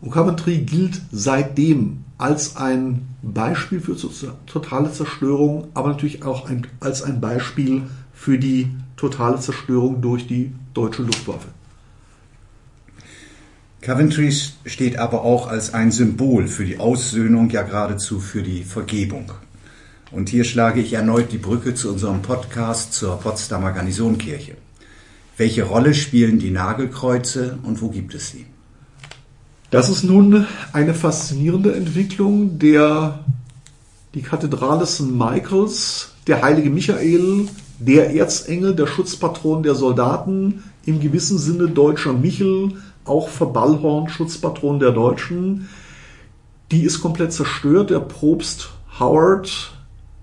Und 0.00 0.10
Coventry 0.10 0.58
gilt 0.58 1.00
seitdem 1.12 2.02
als 2.18 2.56
ein 2.56 3.06
Beispiel 3.22 3.80
für 3.80 3.96
totale 4.46 4.92
Zerstörung, 4.92 5.68
aber 5.74 5.90
natürlich 5.90 6.24
auch 6.24 6.50
ein, 6.50 6.66
als 6.80 7.04
ein 7.04 7.20
Beispiel 7.20 7.82
für 8.12 8.38
die 8.38 8.70
totale 8.96 9.38
Zerstörung 9.38 10.00
durch 10.00 10.26
die 10.26 10.50
deutsche 10.74 11.02
Luftwaffe. 11.02 11.46
Coventry 13.82 14.32
steht 14.64 14.96
aber 14.96 15.22
auch 15.22 15.48
als 15.48 15.74
ein 15.74 15.90
Symbol 15.90 16.46
für 16.46 16.64
die 16.64 16.78
Aussöhnung, 16.78 17.50
ja 17.50 17.62
geradezu 17.62 18.20
für 18.20 18.44
die 18.44 18.62
Vergebung. 18.62 19.32
Und 20.12 20.28
hier 20.28 20.44
schlage 20.44 20.80
ich 20.80 20.92
erneut 20.92 21.32
die 21.32 21.38
Brücke 21.38 21.74
zu 21.74 21.90
unserem 21.90 22.22
Podcast 22.22 22.92
zur 22.92 23.18
Potsdamer 23.18 23.72
Garnisonkirche. 23.72 24.56
Welche 25.36 25.64
Rolle 25.64 25.94
spielen 25.94 26.38
die 26.38 26.52
Nagelkreuze 26.52 27.58
und 27.64 27.82
wo 27.82 27.88
gibt 27.88 28.14
es 28.14 28.30
sie? 28.30 28.46
Das 29.72 29.88
ist 29.88 30.04
nun 30.04 30.46
eine 30.72 30.94
faszinierende 30.94 31.74
Entwicklung, 31.74 32.60
der 32.60 33.24
die 34.14 34.22
Kathedrale 34.22 34.86
St. 34.86 35.10
Michaels, 35.10 36.12
der 36.28 36.40
heilige 36.42 36.70
Michael, 36.70 37.48
der 37.80 38.14
Erzengel, 38.14 38.76
der 38.76 38.86
Schutzpatron 38.86 39.64
der 39.64 39.74
Soldaten, 39.74 40.62
im 40.84 41.00
gewissen 41.00 41.38
Sinne 41.38 41.66
deutscher 41.68 42.12
Michel, 42.12 42.74
auch 43.04 43.28
Verballhorn, 43.28 44.08
Schutzpatron 44.08 44.78
der 44.78 44.92
Deutschen. 44.92 45.68
Die 46.70 46.82
ist 46.82 47.00
komplett 47.00 47.32
zerstört. 47.32 47.90
Der 47.90 48.00
Propst 48.00 48.70
Howard 48.98 49.72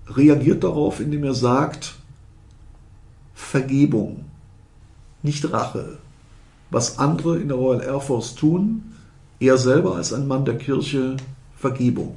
reagiert 0.08 0.64
darauf, 0.64 1.00
indem 1.00 1.24
er 1.24 1.34
sagt, 1.34 1.94
Vergebung, 3.34 4.24
nicht 5.22 5.52
Rache. 5.52 5.98
Was 6.70 6.98
andere 6.98 7.38
in 7.38 7.48
der 7.48 7.56
Royal 7.56 7.82
Air 7.82 8.00
Force 8.00 8.34
tun, 8.34 8.92
er 9.40 9.58
selber 9.58 9.96
als 9.96 10.12
ein 10.12 10.28
Mann 10.28 10.44
der 10.44 10.58
Kirche 10.58 11.16
Vergebung. 11.56 12.16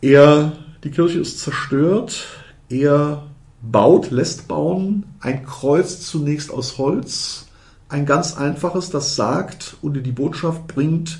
Er, 0.00 0.52
die 0.84 0.90
Kirche 0.90 1.20
ist 1.20 1.38
zerstört, 1.38 2.26
er 2.68 3.22
baut, 3.62 4.10
lässt 4.10 4.48
bauen 4.48 5.04
ein 5.20 5.44
Kreuz 5.44 6.00
zunächst 6.00 6.50
aus 6.50 6.78
Holz, 6.78 7.46
ein 7.92 8.06
ganz 8.06 8.36
einfaches, 8.36 8.90
das 8.90 9.16
sagt 9.16 9.76
und 9.82 9.96
in 9.96 10.02
die 10.02 10.12
Botschaft 10.12 10.66
bringt, 10.66 11.18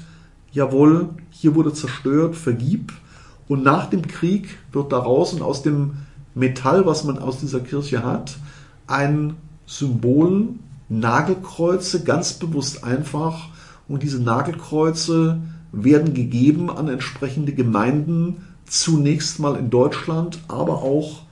jawohl, 0.52 1.10
hier 1.30 1.54
wurde 1.54 1.74
zerstört, 1.74 2.34
vergib. 2.34 2.92
Und 3.46 3.62
nach 3.62 3.90
dem 3.90 4.06
Krieg 4.06 4.58
wird 4.72 4.90
daraus 4.90 5.34
und 5.34 5.42
aus 5.42 5.62
dem 5.62 5.98
Metall, 6.34 6.86
was 6.86 7.04
man 7.04 7.18
aus 7.18 7.40
dieser 7.40 7.60
Kirche 7.60 8.02
hat, 8.02 8.36
ein 8.86 9.36
Symbol, 9.66 10.48
Nagelkreuze, 10.88 12.04
ganz 12.04 12.34
bewusst 12.34 12.84
einfach. 12.84 13.48
Und 13.86 14.02
diese 14.02 14.22
Nagelkreuze 14.22 15.40
werden 15.72 16.14
gegeben 16.14 16.70
an 16.70 16.88
entsprechende 16.88 17.52
Gemeinden, 17.52 18.44
zunächst 18.64 19.38
mal 19.40 19.56
in 19.56 19.68
Deutschland, 19.68 20.38
aber 20.48 20.82
auch 20.82 21.22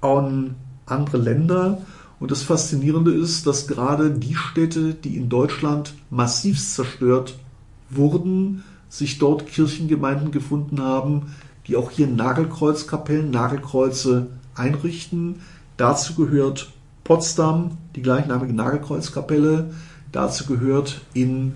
an 0.00 0.56
andere 0.86 1.18
Länder. 1.18 1.78
Und 2.22 2.30
das 2.30 2.44
Faszinierende 2.44 3.12
ist, 3.12 3.48
dass 3.48 3.66
gerade 3.66 4.12
die 4.12 4.36
Städte, 4.36 4.94
die 4.94 5.16
in 5.16 5.28
Deutschland 5.28 5.92
massivst 6.08 6.76
zerstört 6.76 7.36
wurden, 7.90 8.62
sich 8.88 9.18
dort 9.18 9.48
Kirchengemeinden 9.48 10.30
gefunden 10.30 10.80
haben, 10.80 11.34
die 11.66 11.74
auch 11.74 11.90
hier 11.90 12.06
Nagelkreuzkapellen, 12.06 13.32
Nagelkreuze 13.32 14.28
einrichten. 14.54 15.40
Dazu 15.76 16.14
gehört 16.14 16.70
Potsdam, 17.02 17.72
die 17.96 18.02
gleichnamige 18.02 18.52
Nagelkreuzkapelle. 18.52 19.74
Dazu 20.12 20.46
gehört 20.46 21.00
in 21.14 21.54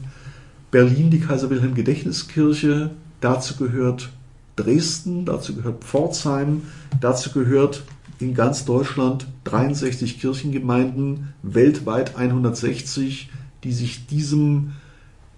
Berlin 0.73 1.13
die 1.13 1.21
Kaiser 1.21 1.49
Wilhelm 1.49 1.77
Gedächtniskirche. 1.77 2.91
Dazu 3.21 3.55
gehört 3.55 4.09
Dresden, 4.57 5.27
dazu 5.27 5.55
gehört 5.55 5.85
Pforzheim, 5.85 6.63
dazu 7.01 7.31
gehört 7.31 7.85
in 8.19 8.35
ganz 8.35 8.65
Deutschland 8.65 9.27
63 9.45 10.21
Kirchengemeinden, 10.21 11.35
weltweit 11.43 12.17
160, 12.17 13.31
die 13.65 13.73
sich 13.73 14.07
diesem 14.07 14.73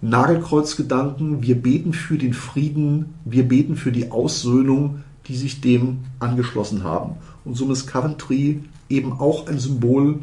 Nagelkreuzgedanken, 0.01 1.41
wir 1.41 1.61
beten 1.61 1.93
für 1.93 2.17
den 2.17 2.33
Frieden, 2.33 3.13
wir 3.25 3.47
beten 3.47 3.75
für 3.75 3.91
die 3.91 4.11
Aussöhnung, 4.11 5.03
die 5.27 5.35
sich 5.35 5.61
dem 5.61 5.99
angeschlossen 6.19 6.83
haben. 6.83 7.15
Und 7.43 7.55
somit 7.55 7.77
ist 7.77 7.87
Coventry 7.87 8.63
eben 8.87 9.13
auch 9.13 9.47
ein 9.47 9.59
Symbol 9.59 10.19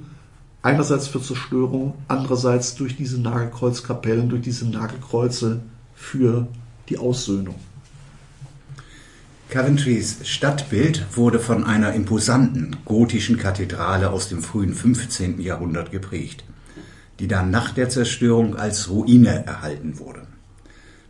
einerseits 0.63 1.07
für 1.09 1.21
Zerstörung, 1.21 1.95
andererseits 2.09 2.75
durch 2.75 2.97
diese 2.97 3.21
Nagelkreuzkapellen, 3.21 4.29
durch 4.29 4.43
diese 4.43 4.67
Nagelkreuze 4.67 5.61
für 5.95 6.49
die 6.89 6.99
Aussöhnung. 6.99 7.55
Coventrys 9.49 10.19
Stadtbild 10.25 11.07
wurde 11.15 11.39
von 11.39 11.63
einer 11.63 11.93
imposanten 11.93 12.77
gotischen 12.85 13.39
Kathedrale 13.39 14.11
aus 14.11 14.29
dem 14.29 14.43
frühen 14.43 14.75
15. 14.75 15.41
Jahrhundert 15.41 15.93
geprägt, 15.93 16.45
die 17.21 17.29
dann 17.29 17.53
nach 17.53 17.71
der 17.71 17.89
Zerstörung 17.89 18.57
als 18.57 18.91
Ruine 18.91 19.47
erhalten 19.47 20.01
wurde. 20.01 20.23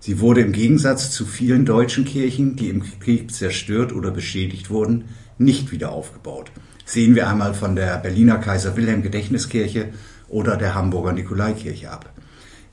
Sie 0.01 0.20
wurde 0.20 0.42
im 0.42 0.53
Gegensatz 0.53 1.11
zu 1.12 1.25
vielen 1.25 1.64
deutschen 1.64 2.05
Kirchen, 2.05 2.57
die 2.57 2.68
im 2.68 2.83
Krieg 3.01 3.33
zerstört 3.33 3.94
oder 3.94 4.11
beschädigt 4.11 4.68
wurden, 4.68 5.07
nicht 5.38 5.72
wieder 5.72 5.92
aufgebaut. 5.92 6.53
Sehen 6.85 7.14
wir 7.14 7.29
einmal 7.29 7.55
von 7.55 7.75
der 7.75 7.96
Berliner 7.96 8.37
Kaiser 8.37 8.77
Wilhelm 8.77 9.03
Gedächtniskirche 9.03 9.88
oder 10.29 10.59
der 10.59 10.75
Hamburger 10.75 11.14
Nikolaikirche 11.14 11.90
ab. 11.90 12.12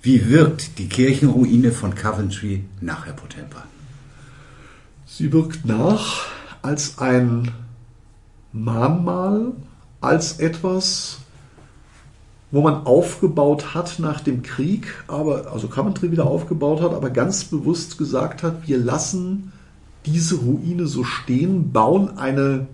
Wie 0.01 0.29
wirkt 0.29 0.77
die 0.77 0.89
Kirchenruine 0.89 1.71
von 1.71 1.95
Coventry 1.95 2.65
nach, 2.81 3.05
Herr 3.05 3.13
Potempa? 3.13 3.63
Sie 5.05 5.31
wirkt 5.31 5.65
nach 5.65 6.27
als 6.61 6.97
ein 6.99 7.51
Mahnmal, 8.51 9.53
als 9.99 10.39
etwas, 10.39 11.19
wo 12.51 12.61
man 12.61 12.85
aufgebaut 12.85 13.73
hat 13.73 13.99
nach 13.99 14.21
dem 14.21 14.43
Krieg, 14.43 14.87
aber 15.07 15.51
also 15.51 15.67
Coventry 15.67 16.11
wieder 16.11 16.25
aufgebaut 16.25 16.81
hat, 16.81 16.93
aber 16.93 17.09
ganz 17.09 17.45
bewusst 17.45 17.97
gesagt 17.97 18.43
hat, 18.43 18.67
wir 18.67 18.77
lassen 18.77 19.51
diese 20.05 20.35
Ruine 20.35 20.87
so 20.87 21.03
stehen, 21.03 21.71
bauen 21.71 22.17
eine 22.17 22.67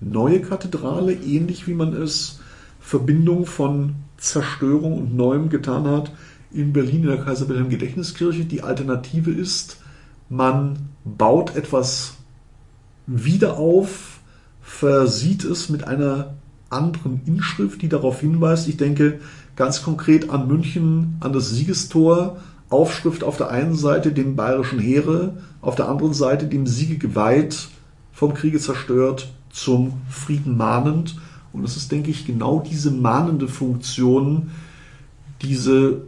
neue 0.00 0.40
Kathedrale, 0.40 1.12
ähnlich 1.12 1.66
wie 1.66 1.74
man 1.74 1.94
es 1.94 2.40
Verbindung 2.80 3.46
von 3.46 3.94
Zerstörung 4.18 4.98
und 4.98 5.16
Neuem 5.16 5.48
getan 5.48 5.86
hat 5.86 6.12
in 6.52 6.72
Berlin 6.72 7.02
in 7.02 7.08
der 7.08 7.24
Kaiser 7.24 7.48
Wilhelm 7.48 7.68
Gedächtniskirche. 7.68 8.44
Die 8.44 8.62
Alternative 8.62 9.30
ist, 9.30 9.78
man 10.28 10.90
baut 11.04 11.54
etwas 11.56 12.14
wieder 13.06 13.58
auf, 13.58 14.18
versieht 14.62 15.44
es 15.44 15.68
mit 15.68 15.86
einer 15.86 16.34
anderen 16.70 17.20
Inschrift, 17.26 17.82
die 17.82 17.88
darauf 17.88 18.20
hinweist. 18.20 18.68
Ich 18.68 18.76
denke 18.76 19.20
ganz 19.56 19.82
konkret 19.82 20.30
an 20.30 20.48
München, 20.48 21.16
an 21.20 21.32
das 21.32 21.50
Siegestor. 21.50 22.38
Aufschrift 22.70 23.22
auf 23.22 23.36
der 23.36 23.50
einen 23.50 23.76
Seite 23.76 24.10
dem 24.10 24.36
bayerischen 24.36 24.80
Heere, 24.80 25.36
auf 25.60 25.76
der 25.76 25.88
anderen 25.88 26.14
Seite 26.14 26.46
dem 26.46 26.66
Siege 26.66 26.96
geweiht, 26.96 27.68
vom 28.12 28.34
Kriege 28.34 28.58
zerstört, 28.58 29.32
zum 29.50 30.00
Frieden 30.08 30.56
mahnend. 30.56 31.16
Und 31.52 31.62
es 31.62 31.76
ist, 31.76 31.92
denke 31.92 32.10
ich, 32.10 32.26
genau 32.26 32.64
diese 32.68 32.90
mahnende 32.90 33.46
Funktion, 33.46 34.50
diese 35.42 36.02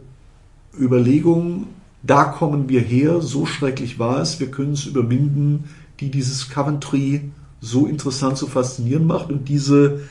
Überlegung, 0.77 1.67
da 2.03 2.25
kommen 2.25 2.69
wir 2.69 2.81
her, 2.81 3.21
so 3.21 3.45
schrecklich 3.45 3.99
war 3.99 4.21
es, 4.21 4.39
wir 4.39 4.51
können 4.51 4.73
es 4.73 4.85
überwinden, 4.85 5.65
die 5.99 6.11
dieses 6.11 6.49
Coventry 6.49 7.31
so 7.59 7.85
interessant, 7.87 8.37
so 8.37 8.47
faszinierend 8.47 9.07
macht. 9.07 9.29
Und 9.29 9.49
diese 9.49 10.01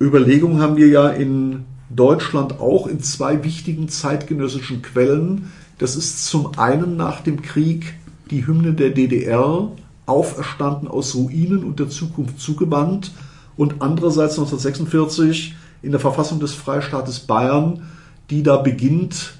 Überlegung 0.00 0.60
haben 0.60 0.76
wir 0.76 0.88
ja 0.88 1.08
in 1.08 1.64
Deutschland 1.90 2.60
auch 2.60 2.86
in 2.86 3.00
zwei 3.00 3.44
wichtigen 3.44 3.88
zeitgenössischen 3.88 4.82
Quellen. 4.82 5.52
Das 5.78 5.96
ist 5.96 6.26
zum 6.26 6.58
einen 6.58 6.96
nach 6.96 7.20
dem 7.20 7.42
Krieg 7.42 7.94
die 8.30 8.46
Hymne 8.46 8.72
der 8.72 8.90
DDR, 8.90 9.70
auferstanden 10.06 10.88
aus 10.88 11.14
Ruinen 11.14 11.64
und 11.64 11.78
der 11.78 11.88
Zukunft 11.88 12.40
zugewandt. 12.40 13.12
Und 13.56 13.76
andererseits 13.80 14.38
1946 14.38 15.54
in 15.82 15.92
der 15.92 16.00
Verfassung 16.00 16.40
des 16.40 16.52
Freistaates 16.52 17.20
Bayern, 17.20 17.82
die 18.30 18.42
da 18.42 18.56
beginnt, 18.56 19.34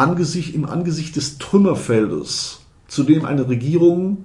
Angesicht, 0.00 0.54
im 0.54 0.64
Angesicht 0.64 1.14
des 1.16 1.36
Trümmerfeldes, 1.36 2.60
zu 2.88 3.02
dem 3.04 3.26
eine 3.26 3.48
Regierung 3.48 4.24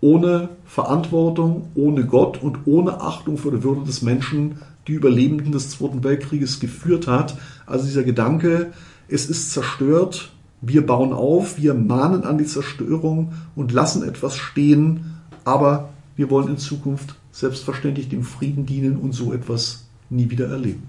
ohne 0.00 0.48
Verantwortung, 0.64 1.68
ohne 1.74 2.06
Gott 2.06 2.42
und 2.42 2.60
ohne 2.64 3.02
Achtung 3.02 3.36
vor 3.36 3.50
der 3.50 3.62
Würde 3.62 3.84
des 3.84 4.00
Menschen 4.00 4.62
die 4.86 4.92
Überlebenden 4.92 5.52
des 5.52 5.68
Zweiten 5.68 6.02
Weltkrieges 6.02 6.58
geführt 6.58 7.06
hat. 7.06 7.36
Also 7.66 7.84
dieser 7.84 8.02
Gedanke, 8.02 8.72
es 9.08 9.26
ist 9.26 9.52
zerstört, 9.52 10.32
wir 10.62 10.86
bauen 10.86 11.12
auf, 11.12 11.58
wir 11.58 11.74
mahnen 11.74 12.24
an 12.24 12.38
die 12.38 12.46
Zerstörung 12.46 13.32
und 13.54 13.72
lassen 13.72 14.02
etwas 14.02 14.38
stehen, 14.38 15.16
aber 15.44 15.90
wir 16.16 16.30
wollen 16.30 16.48
in 16.48 16.58
Zukunft 16.58 17.14
selbstverständlich 17.30 18.08
dem 18.08 18.24
Frieden 18.24 18.64
dienen 18.64 18.96
und 18.96 19.12
so 19.12 19.34
etwas 19.34 19.84
nie 20.08 20.30
wieder 20.30 20.48
erleben. 20.48 20.84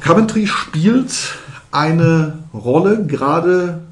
Coventry 0.00 0.46
spielt 0.46 1.36
eine 1.70 2.38
Rolle, 2.54 3.06
gerade 3.06 3.82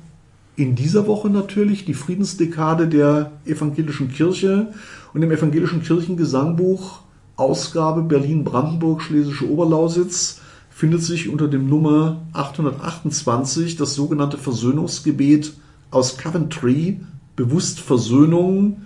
in 0.56 0.74
dieser 0.74 1.06
Woche 1.06 1.28
natürlich, 1.28 1.84
die 1.84 1.94
Friedensdekade 1.94 2.88
der 2.88 3.32
evangelischen 3.44 4.10
Kirche 4.10 4.68
und 5.12 5.22
im 5.22 5.30
evangelischen 5.30 5.82
Kirchengesangbuch 5.82 7.00
Ausgabe 7.36 8.02
Berlin-Brandenburg, 8.02 9.02
Schlesische 9.02 9.50
Oberlausitz 9.50 10.40
findet 10.70 11.02
sich 11.02 11.28
unter 11.28 11.48
dem 11.48 11.68
Nummer 11.68 12.22
828 12.32 13.76
das 13.76 13.94
sogenannte 13.94 14.38
Versöhnungsgebet 14.38 15.52
aus 15.90 16.16
Coventry, 16.16 17.00
bewusst 17.34 17.80
Versöhnung, 17.80 18.82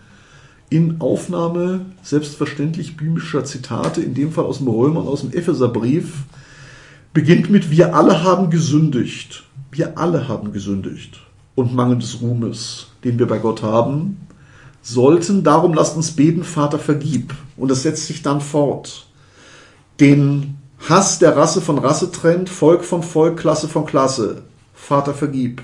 in 0.69 1.01
Aufnahme 1.01 1.87
selbstverständlich 2.03 2.97
biblischer 2.97 3.45
Zitate, 3.45 4.01
in 4.03 4.15
dem 4.15 4.33
Fall 4.33 4.45
aus 4.45 4.59
dem 4.59 4.69
Römer 4.69 5.01
und 5.01 5.09
aus 5.09 5.23
dem 5.23 5.33
Epheserbrief, 5.33 6.25
beginnt 7.13 7.51
mit 7.51 7.71
Wir 7.71 7.95
alle 7.95 8.23
haben 8.23 8.51
gesündigt. 8.51 9.45
Wir 9.71 9.99
alle 9.99 10.29
haben 10.29 10.53
gesündigt 10.53 11.21
und 11.55 11.75
Mangel 11.75 11.99
des 11.99 12.21
Ruhmes, 12.21 12.89
den 13.05 13.19
wir 13.19 13.27
bei 13.27 13.39
Gott 13.39 13.63
haben, 13.63 14.27
sollten. 14.83 15.45
Darum 15.45 15.75
lasst 15.75 15.97
uns 15.97 16.13
beten, 16.13 16.45
Vater, 16.45 16.79
vergib. 16.79 17.35
Und 17.57 17.71
es 17.71 17.83
setzt 17.83 18.07
sich 18.07 18.23
dann 18.23 18.41
fort. 18.41 19.07
Den 20.01 20.57
Hass 20.89 21.19
der 21.19 21.37
Rasse 21.37 21.61
von 21.61 21.79
Rasse 21.79 22.11
trennt, 22.11 22.49
Volk 22.49 22.85
von 22.85 23.03
Volk, 23.03 23.39
Klasse 23.39 23.69
von 23.69 23.85
Klasse. 23.85 24.43
Vater, 24.75 25.15
vergib. 25.15 25.63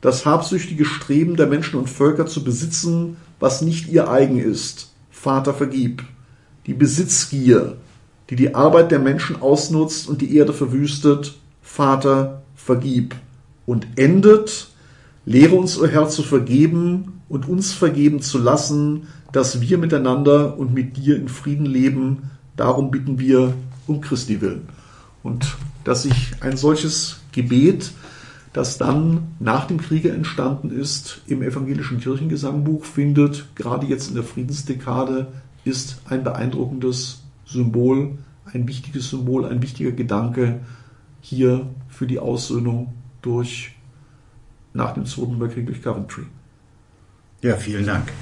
Das 0.00 0.24
habsüchtige 0.24 0.84
Streben 0.84 1.36
der 1.36 1.46
Menschen 1.46 1.78
und 1.78 1.90
Völker 1.90 2.26
zu 2.26 2.44
besitzen, 2.44 3.16
was 3.40 3.60
nicht 3.60 3.88
ihr 3.88 4.08
eigen 4.08 4.38
ist. 4.38 4.92
Vater, 5.10 5.52
vergib. 5.52 6.04
Die 6.66 6.74
Besitzgier, 6.74 7.76
die 8.30 8.36
die 8.36 8.54
Arbeit 8.54 8.90
der 8.90 8.98
Menschen 8.98 9.40
ausnutzt 9.40 10.08
und 10.08 10.20
die 10.20 10.36
Erde 10.36 10.52
verwüstet, 10.52 11.36
Vater, 11.62 12.42
vergib. 12.54 13.14
Und 13.66 13.86
endet 13.96 14.68
Lehre 15.26 15.56
uns, 15.56 15.76
o 15.76 15.82
oh 15.82 15.86
Herr, 15.88 16.08
zu 16.08 16.22
vergeben 16.22 17.20
und 17.28 17.48
uns 17.48 17.72
vergeben 17.72 18.22
zu 18.22 18.38
lassen, 18.38 19.08
dass 19.32 19.60
wir 19.60 19.76
miteinander 19.76 20.56
und 20.56 20.72
mit 20.72 20.96
dir 20.96 21.16
in 21.16 21.28
Frieden 21.28 21.66
leben. 21.66 22.30
Darum 22.56 22.92
bitten 22.92 23.18
wir 23.18 23.52
um 23.88 24.00
Christi 24.00 24.40
willen. 24.40 24.68
Und 25.24 25.56
dass 25.82 26.04
sich 26.04 26.30
ein 26.40 26.56
solches 26.56 27.18
Gebet, 27.32 27.90
das 28.52 28.78
dann 28.78 29.34
nach 29.40 29.66
dem 29.66 29.78
Kriege 29.78 30.12
entstanden 30.12 30.70
ist, 30.70 31.22
im 31.26 31.42
evangelischen 31.42 31.98
Kirchengesangbuch 31.98 32.84
findet, 32.84 33.46
gerade 33.56 33.86
jetzt 33.86 34.08
in 34.08 34.14
der 34.14 34.24
Friedensdekade, 34.24 35.26
ist 35.64 36.00
ein 36.08 36.22
beeindruckendes 36.22 37.24
Symbol, 37.46 38.18
ein 38.44 38.68
wichtiges 38.68 39.10
Symbol, 39.10 39.46
ein 39.46 39.62
wichtiger 39.62 39.92
Gedanke 39.92 40.60
hier 41.20 41.66
für 41.88 42.06
die 42.06 42.18
Aussöhnung 42.18 42.92
durch 43.22 43.72
nach 44.72 44.92
dem 44.94 45.06
Zweiten 45.06 45.40
Weltkrieg 45.40 45.66
durch 45.66 45.82
Coventry. 45.82 46.24
Ja, 47.42 47.56
vielen 47.56 47.86
Dank. 47.86 48.12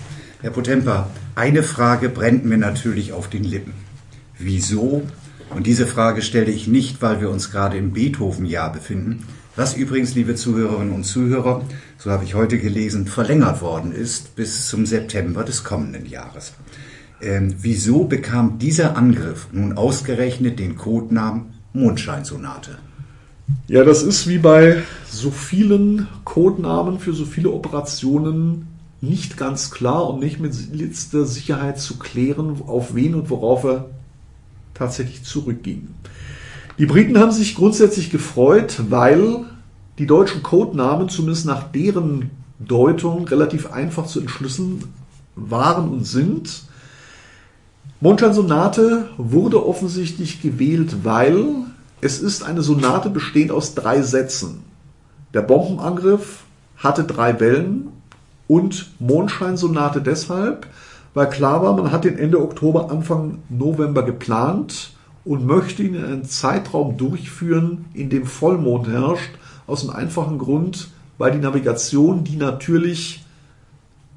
Herr 0.41 0.51
Potempa, 0.51 1.11
eine 1.35 1.63
Frage 1.63 2.09
brennt 2.09 2.45
mir 2.45 2.59
natürlich 2.59 3.13
auf 3.13 3.29
den 3.29 3.45
Lippen. 3.45 3.73
Wieso? 4.39 5.03
Und 5.51 5.67
diese 5.67 5.87
Frage 5.87 6.23
stelle 6.23 6.51
ich 6.51 6.67
nicht, 6.67 7.03
weil 7.03 7.21
wir 7.21 7.31
uns 7.31 7.51
gerade 7.51 7.77
im 7.77 7.93
Beethoven-Jahr 7.93 8.73
befinden, 8.73 9.25
was 9.57 9.77
übrigens, 9.77 10.17
liebe 10.17 10.35
Zuhörerinnen 10.35 10.93
und 10.93 11.05
Zuhörer, 11.05 11.63
so 11.97 12.11
habe 12.11 12.25
ich 12.25 12.35
heute 12.35 12.59
gelesen, 12.59 13.07
verlängert 13.07 13.63
worden 13.63 13.93
ist 13.93 14.35
bis 14.35 14.67
zum 14.67 14.85
September 14.85 15.45
des 15.45 15.63
kommenden 15.63 16.07
Jahres. 16.07 16.55
Ähm, 17.25 17.55
wieso 17.61 18.05
bekam 18.05 18.59
dieser 18.59 18.99
Angriff 18.99 19.49
nun 19.51 19.79
ausgerechnet 19.79 20.59
den 20.59 20.77
Codenamen 20.77 21.55
Mondscheinsonate? 21.73 22.77
Ja, 23.67 23.83
das 23.83 24.03
ist 24.03 24.29
wie 24.29 24.37
bei 24.37 24.83
so 25.11 25.31
vielen 25.31 26.07
Codenamen 26.25 26.99
für 26.99 27.15
so 27.15 27.25
viele 27.25 27.51
Operationen 27.51 28.67
nicht 29.01 29.39
ganz 29.39 29.71
klar 29.71 30.09
und 30.11 30.21
nicht 30.21 30.39
mit 30.39 30.55
letzter 30.75 31.25
Sicherheit 31.25 31.81
zu 31.81 31.99
klären, 31.99 32.61
auf 32.67 32.95
wen 32.95 33.15
und 33.15 33.31
worauf 33.31 33.65
er 33.65 33.87
tatsächlich 34.75 35.25
zurückging. 35.25 35.89
Die 36.79 36.87
Briten 36.87 37.19
haben 37.19 37.33
sich 37.33 37.55
grundsätzlich 37.55 38.11
gefreut, 38.11 38.83
weil 38.91 39.45
die 39.99 40.07
deutschen 40.07 40.43
Codenamen 40.43 41.09
zumindest 41.09 41.47
nach 41.47 41.71
deren 41.71 42.31
Deutung 42.59 43.27
relativ 43.29 43.73
einfach 43.73 44.07
zu 44.07 44.21
entschlüsseln 44.21 44.85
waren 45.37 45.89
und 45.89 46.05
sind. 46.05 46.65
Mondschein-Sonate 48.05 49.09
wurde 49.17 49.67
offensichtlich 49.67 50.43
gewählt, 50.43 51.05
weil 51.05 51.43
es 52.03 52.21
ist 52.21 52.43
eine 52.43 52.61
Sonate 52.61 53.09
bestehend 53.09 53.51
aus 53.51 53.75
drei 53.75 54.03
Sätzen. 54.03 54.63
Der 55.33 55.41
Bombenangriff 55.41 56.45
hatte 56.77 57.05
drei 57.05 57.41
Wellen 57.41 57.89
und 58.47 58.91
Mondscheinsonate 58.99 60.03
deshalb, 60.03 60.67
weil 61.15 61.31
klar 61.31 61.63
war, 61.63 61.75
man 61.75 61.93
hat 61.93 62.05
den 62.05 62.19
Ende 62.19 62.43
Oktober, 62.43 62.91
Anfang 62.91 63.39
November 63.49 64.03
geplant 64.03 64.93
und 65.25 65.47
möchte 65.47 65.83
ihn 65.83 65.95
in 65.95 66.05
einen 66.05 66.25
Zeitraum 66.27 66.99
durchführen, 66.99 67.87
in 67.95 68.11
dem 68.11 68.27
Vollmond 68.27 68.87
herrscht, 68.87 69.31
aus 69.67 69.81
dem 69.81 69.89
einfachen 69.89 70.37
Grund, 70.37 70.91
weil 71.17 71.33
die 71.33 71.39
Navigation, 71.39 72.23
die 72.23 72.37
natürlich 72.37 73.25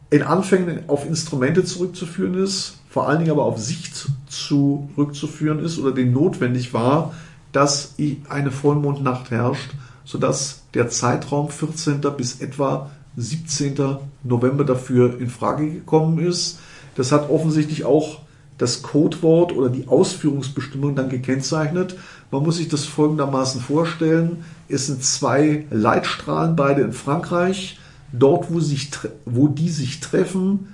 in 0.10 0.23
Anfängen 0.23 0.89
auf 0.89 1.06
Instrumente 1.06 1.63
zurückzuführen 1.63 2.34
ist, 2.34 2.80
vor 2.98 3.08
allen 3.08 3.20
Dingen 3.20 3.30
aber 3.30 3.44
auf 3.44 3.60
Sicht 3.60 4.08
zurückzuführen 4.28 5.60
ist 5.60 5.78
oder 5.78 5.92
den 5.92 6.14
notwendig 6.14 6.74
war, 6.74 7.14
dass 7.52 7.94
eine 8.28 8.50
Vollmondnacht 8.50 9.30
herrscht, 9.30 9.70
sodass 10.04 10.64
der 10.74 10.90
Zeitraum 10.90 11.50
14. 11.50 12.02
bis 12.18 12.42
etwa 12.42 12.90
17. 13.16 13.76
November 14.24 14.64
dafür 14.64 15.22
in 15.22 15.30
Frage 15.30 15.70
gekommen 15.70 16.18
ist. 16.18 16.58
Das 16.96 17.12
hat 17.12 17.30
offensichtlich 17.30 17.86
auch 17.86 18.22
das 18.58 18.82
Codewort 18.82 19.56
oder 19.56 19.70
die 19.70 19.88
Ausführungsbestimmung 19.88 20.96
dann 20.96 21.10
gekennzeichnet. 21.10 21.98
Man 22.32 22.42
muss 22.42 22.58
sich 22.58 22.68
das 22.68 22.86
folgendermaßen 22.86 23.62
vorstellen. 23.62 24.44
Es 24.70 24.88
sind 24.88 25.04
zwei 25.04 25.68
Leitstrahlen, 25.70 26.56
beide 26.56 26.82
in 26.82 26.94
Frankreich. 26.94 27.78
Dort, 28.12 28.52
wo, 28.52 28.60
sich, 28.60 28.90
wo 29.26 29.50
die 29.50 29.70
sich 29.70 30.00
treffen, 30.00 30.74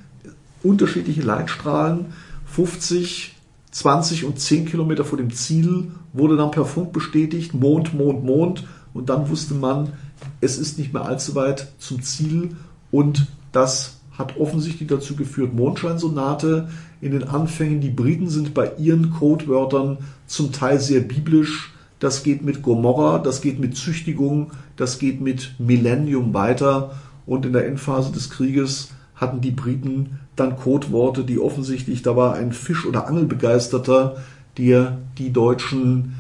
unterschiedliche 0.64 1.22
Leitstrahlen, 1.22 2.06
50, 2.46 3.36
20 3.72 4.26
und 4.26 4.40
10 4.40 4.66
Kilometer 4.66 5.06
vor 5.06 5.18
dem 5.18 5.32
Ziel, 5.32 5.92
wurde 6.14 6.38
dann 6.38 6.52
per 6.52 6.66
Funk 6.66 6.94
bestätigt, 6.94 7.54
Mond, 7.54 7.94
Mond, 7.94 8.24
Mond. 8.24 8.64
Und 8.94 9.10
dann 9.10 9.30
wusste 9.30 9.56
man, 9.56 9.94
es 10.42 10.58
ist 10.58 10.78
nicht 10.78 10.94
mehr 10.94 11.06
allzu 11.06 11.36
weit 11.36 11.74
zum 11.80 12.02
Ziel. 12.02 12.56
Und 12.92 13.28
das 13.52 13.98
hat 14.12 14.38
offensichtlich 14.38 14.88
dazu 14.88 15.16
geführt, 15.16 15.54
Mondscheinsonate 15.54 16.70
in 17.02 17.12
den 17.12 17.24
Anfängen. 17.24 17.82
Die 17.82 17.90
Briten 17.90 18.30
sind 18.30 18.54
bei 18.54 18.72
ihren 18.78 19.10
Codewörtern 19.12 19.98
zum 20.28 20.52
Teil 20.52 20.80
sehr 20.80 21.02
biblisch. 21.02 21.74
Das 22.00 22.22
geht 22.22 22.44
mit 22.44 22.62
Gomorra, 22.62 23.18
das 23.18 23.42
geht 23.42 23.60
mit 23.60 23.76
Züchtigung, 23.76 24.52
das 24.76 25.00
geht 25.00 25.22
mit 25.22 25.56
Millennium 25.58 26.34
weiter. 26.34 27.00
Und 27.26 27.46
in 27.46 27.54
der 27.54 27.66
Endphase 27.66 28.12
des 28.12 28.30
Krieges 28.30 28.90
hatten 29.16 29.42
die 29.42 29.52
Briten 29.52 30.20
dann 30.36 30.58
Codeworte, 30.58 31.24
die 31.24 31.40
offensichtlich, 31.40 32.02
da 32.02 32.16
war 32.16 32.34
ein 32.34 32.54
Fisch- 32.54 32.86
oder 32.86 33.08
Angelbegeisterter, 33.08 34.18
der 34.58 34.98
die 35.18 35.32
deutschen 35.32 36.16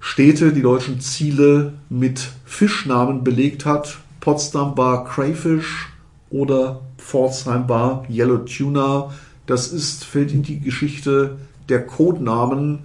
Städte, 0.00 0.52
die 0.52 0.62
deutschen 0.62 1.00
Ziele 1.00 1.72
mit 1.88 2.30
Fischnamen 2.44 3.24
belegt 3.24 3.64
hat. 3.64 3.98
Potsdam 4.20 4.76
war 4.76 5.04
Crayfish 5.04 5.88
oder 6.30 6.82
Pforzheim 6.98 7.68
war 7.68 8.04
Yellow 8.10 8.38
Tuna. 8.38 9.12
Das 9.46 9.68
ist, 9.68 10.04
fällt 10.04 10.32
in 10.32 10.42
die 10.42 10.60
Geschichte 10.60 11.36
der 11.68 11.86
Codenamen. 11.86 12.80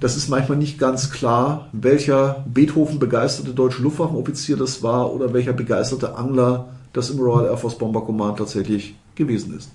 Das 0.00 0.16
ist 0.16 0.28
manchmal 0.28 0.58
nicht 0.58 0.78
ganz 0.78 1.10
klar, 1.10 1.68
welcher 1.72 2.44
Beethoven 2.52 2.98
begeisterte 2.98 3.52
deutsche 3.52 3.82
Luftwaffenoffizier 3.82 4.56
das 4.56 4.82
war 4.82 5.12
oder 5.12 5.32
welcher 5.32 5.52
begeisterte 5.52 6.16
Angler 6.16 6.68
das 6.92 7.10
im 7.10 7.20
Royal 7.20 7.46
Air 7.46 7.58
Force 7.58 7.78
Bomber 7.78 8.04
Command 8.04 8.38
tatsächlich 8.38 8.96
gewesen 9.14 9.56
ist. 9.56 9.70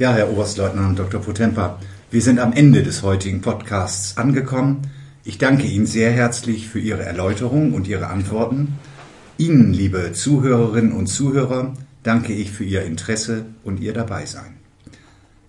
Ja, 0.00 0.14
Herr 0.14 0.30
Oberstleutnant 0.30 0.98
Dr. 0.98 1.20
Potempa, 1.20 1.78
wir 2.10 2.22
sind 2.22 2.38
am 2.38 2.54
Ende 2.54 2.82
des 2.82 3.02
heutigen 3.02 3.42
Podcasts 3.42 4.16
angekommen. 4.16 4.80
Ich 5.24 5.36
danke 5.36 5.66
Ihnen 5.66 5.84
sehr 5.84 6.10
herzlich 6.10 6.70
für 6.70 6.78
Ihre 6.78 7.02
Erläuterung 7.02 7.74
und 7.74 7.86
Ihre 7.86 8.06
Antworten. 8.06 8.78
Ihnen, 9.36 9.74
liebe 9.74 10.12
Zuhörerinnen 10.14 10.92
und 10.92 11.08
Zuhörer, 11.08 11.74
danke 12.02 12.32
ich 12.32 12.50
für 12.50 12.64
Ihr 12.64 12.82
Interesse 12.84 13.44
und 13.62 13.78
Ihr 13.78 13.92
Dabeisein. 13.92 14.54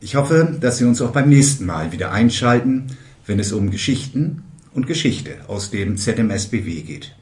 Ich 0.01 0.15
hoffe, 0.15 0.57
dass 0.59 0.79
Sie 0.79 0.83
uns 0.83 1.01
auch 1.01 1.11
beim 1.11 1.29
nächsten 1.29 1.65
Mal 1.65 1.93
wieder 1.93 2.11
einschalten, 2.11 2.87
wenn 3.25 3.39
es 3.39 3.53
um 3.53 3.71
Geschichten 3.71 4.43
und 4.73 4.85
Geschichte 4.85 5.35
aus 5.47 5.71
dem 5.71 5.95
ZMSBW 5.95 6.81
geht. 6.81 7.15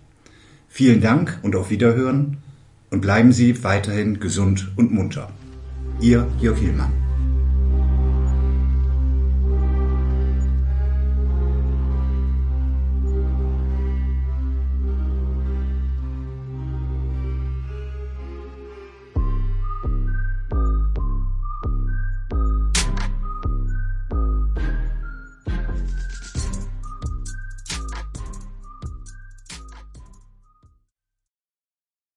Vielen 0.67 0.99
Dank 0.99 1.37
und 1.43 1.55
auf 1.55 1.69
Wiederhören 1.69 2.37
und 2.89 3.01
bleiben 3.01 3.33
Sie 3.33 3.63
weiterhin 3.63 4.19
gesund 4.19 4.71
und 4.77 4.91
munter. 4.91 5.31
이어 6.01 6.27
기억일만. 6.38 6.91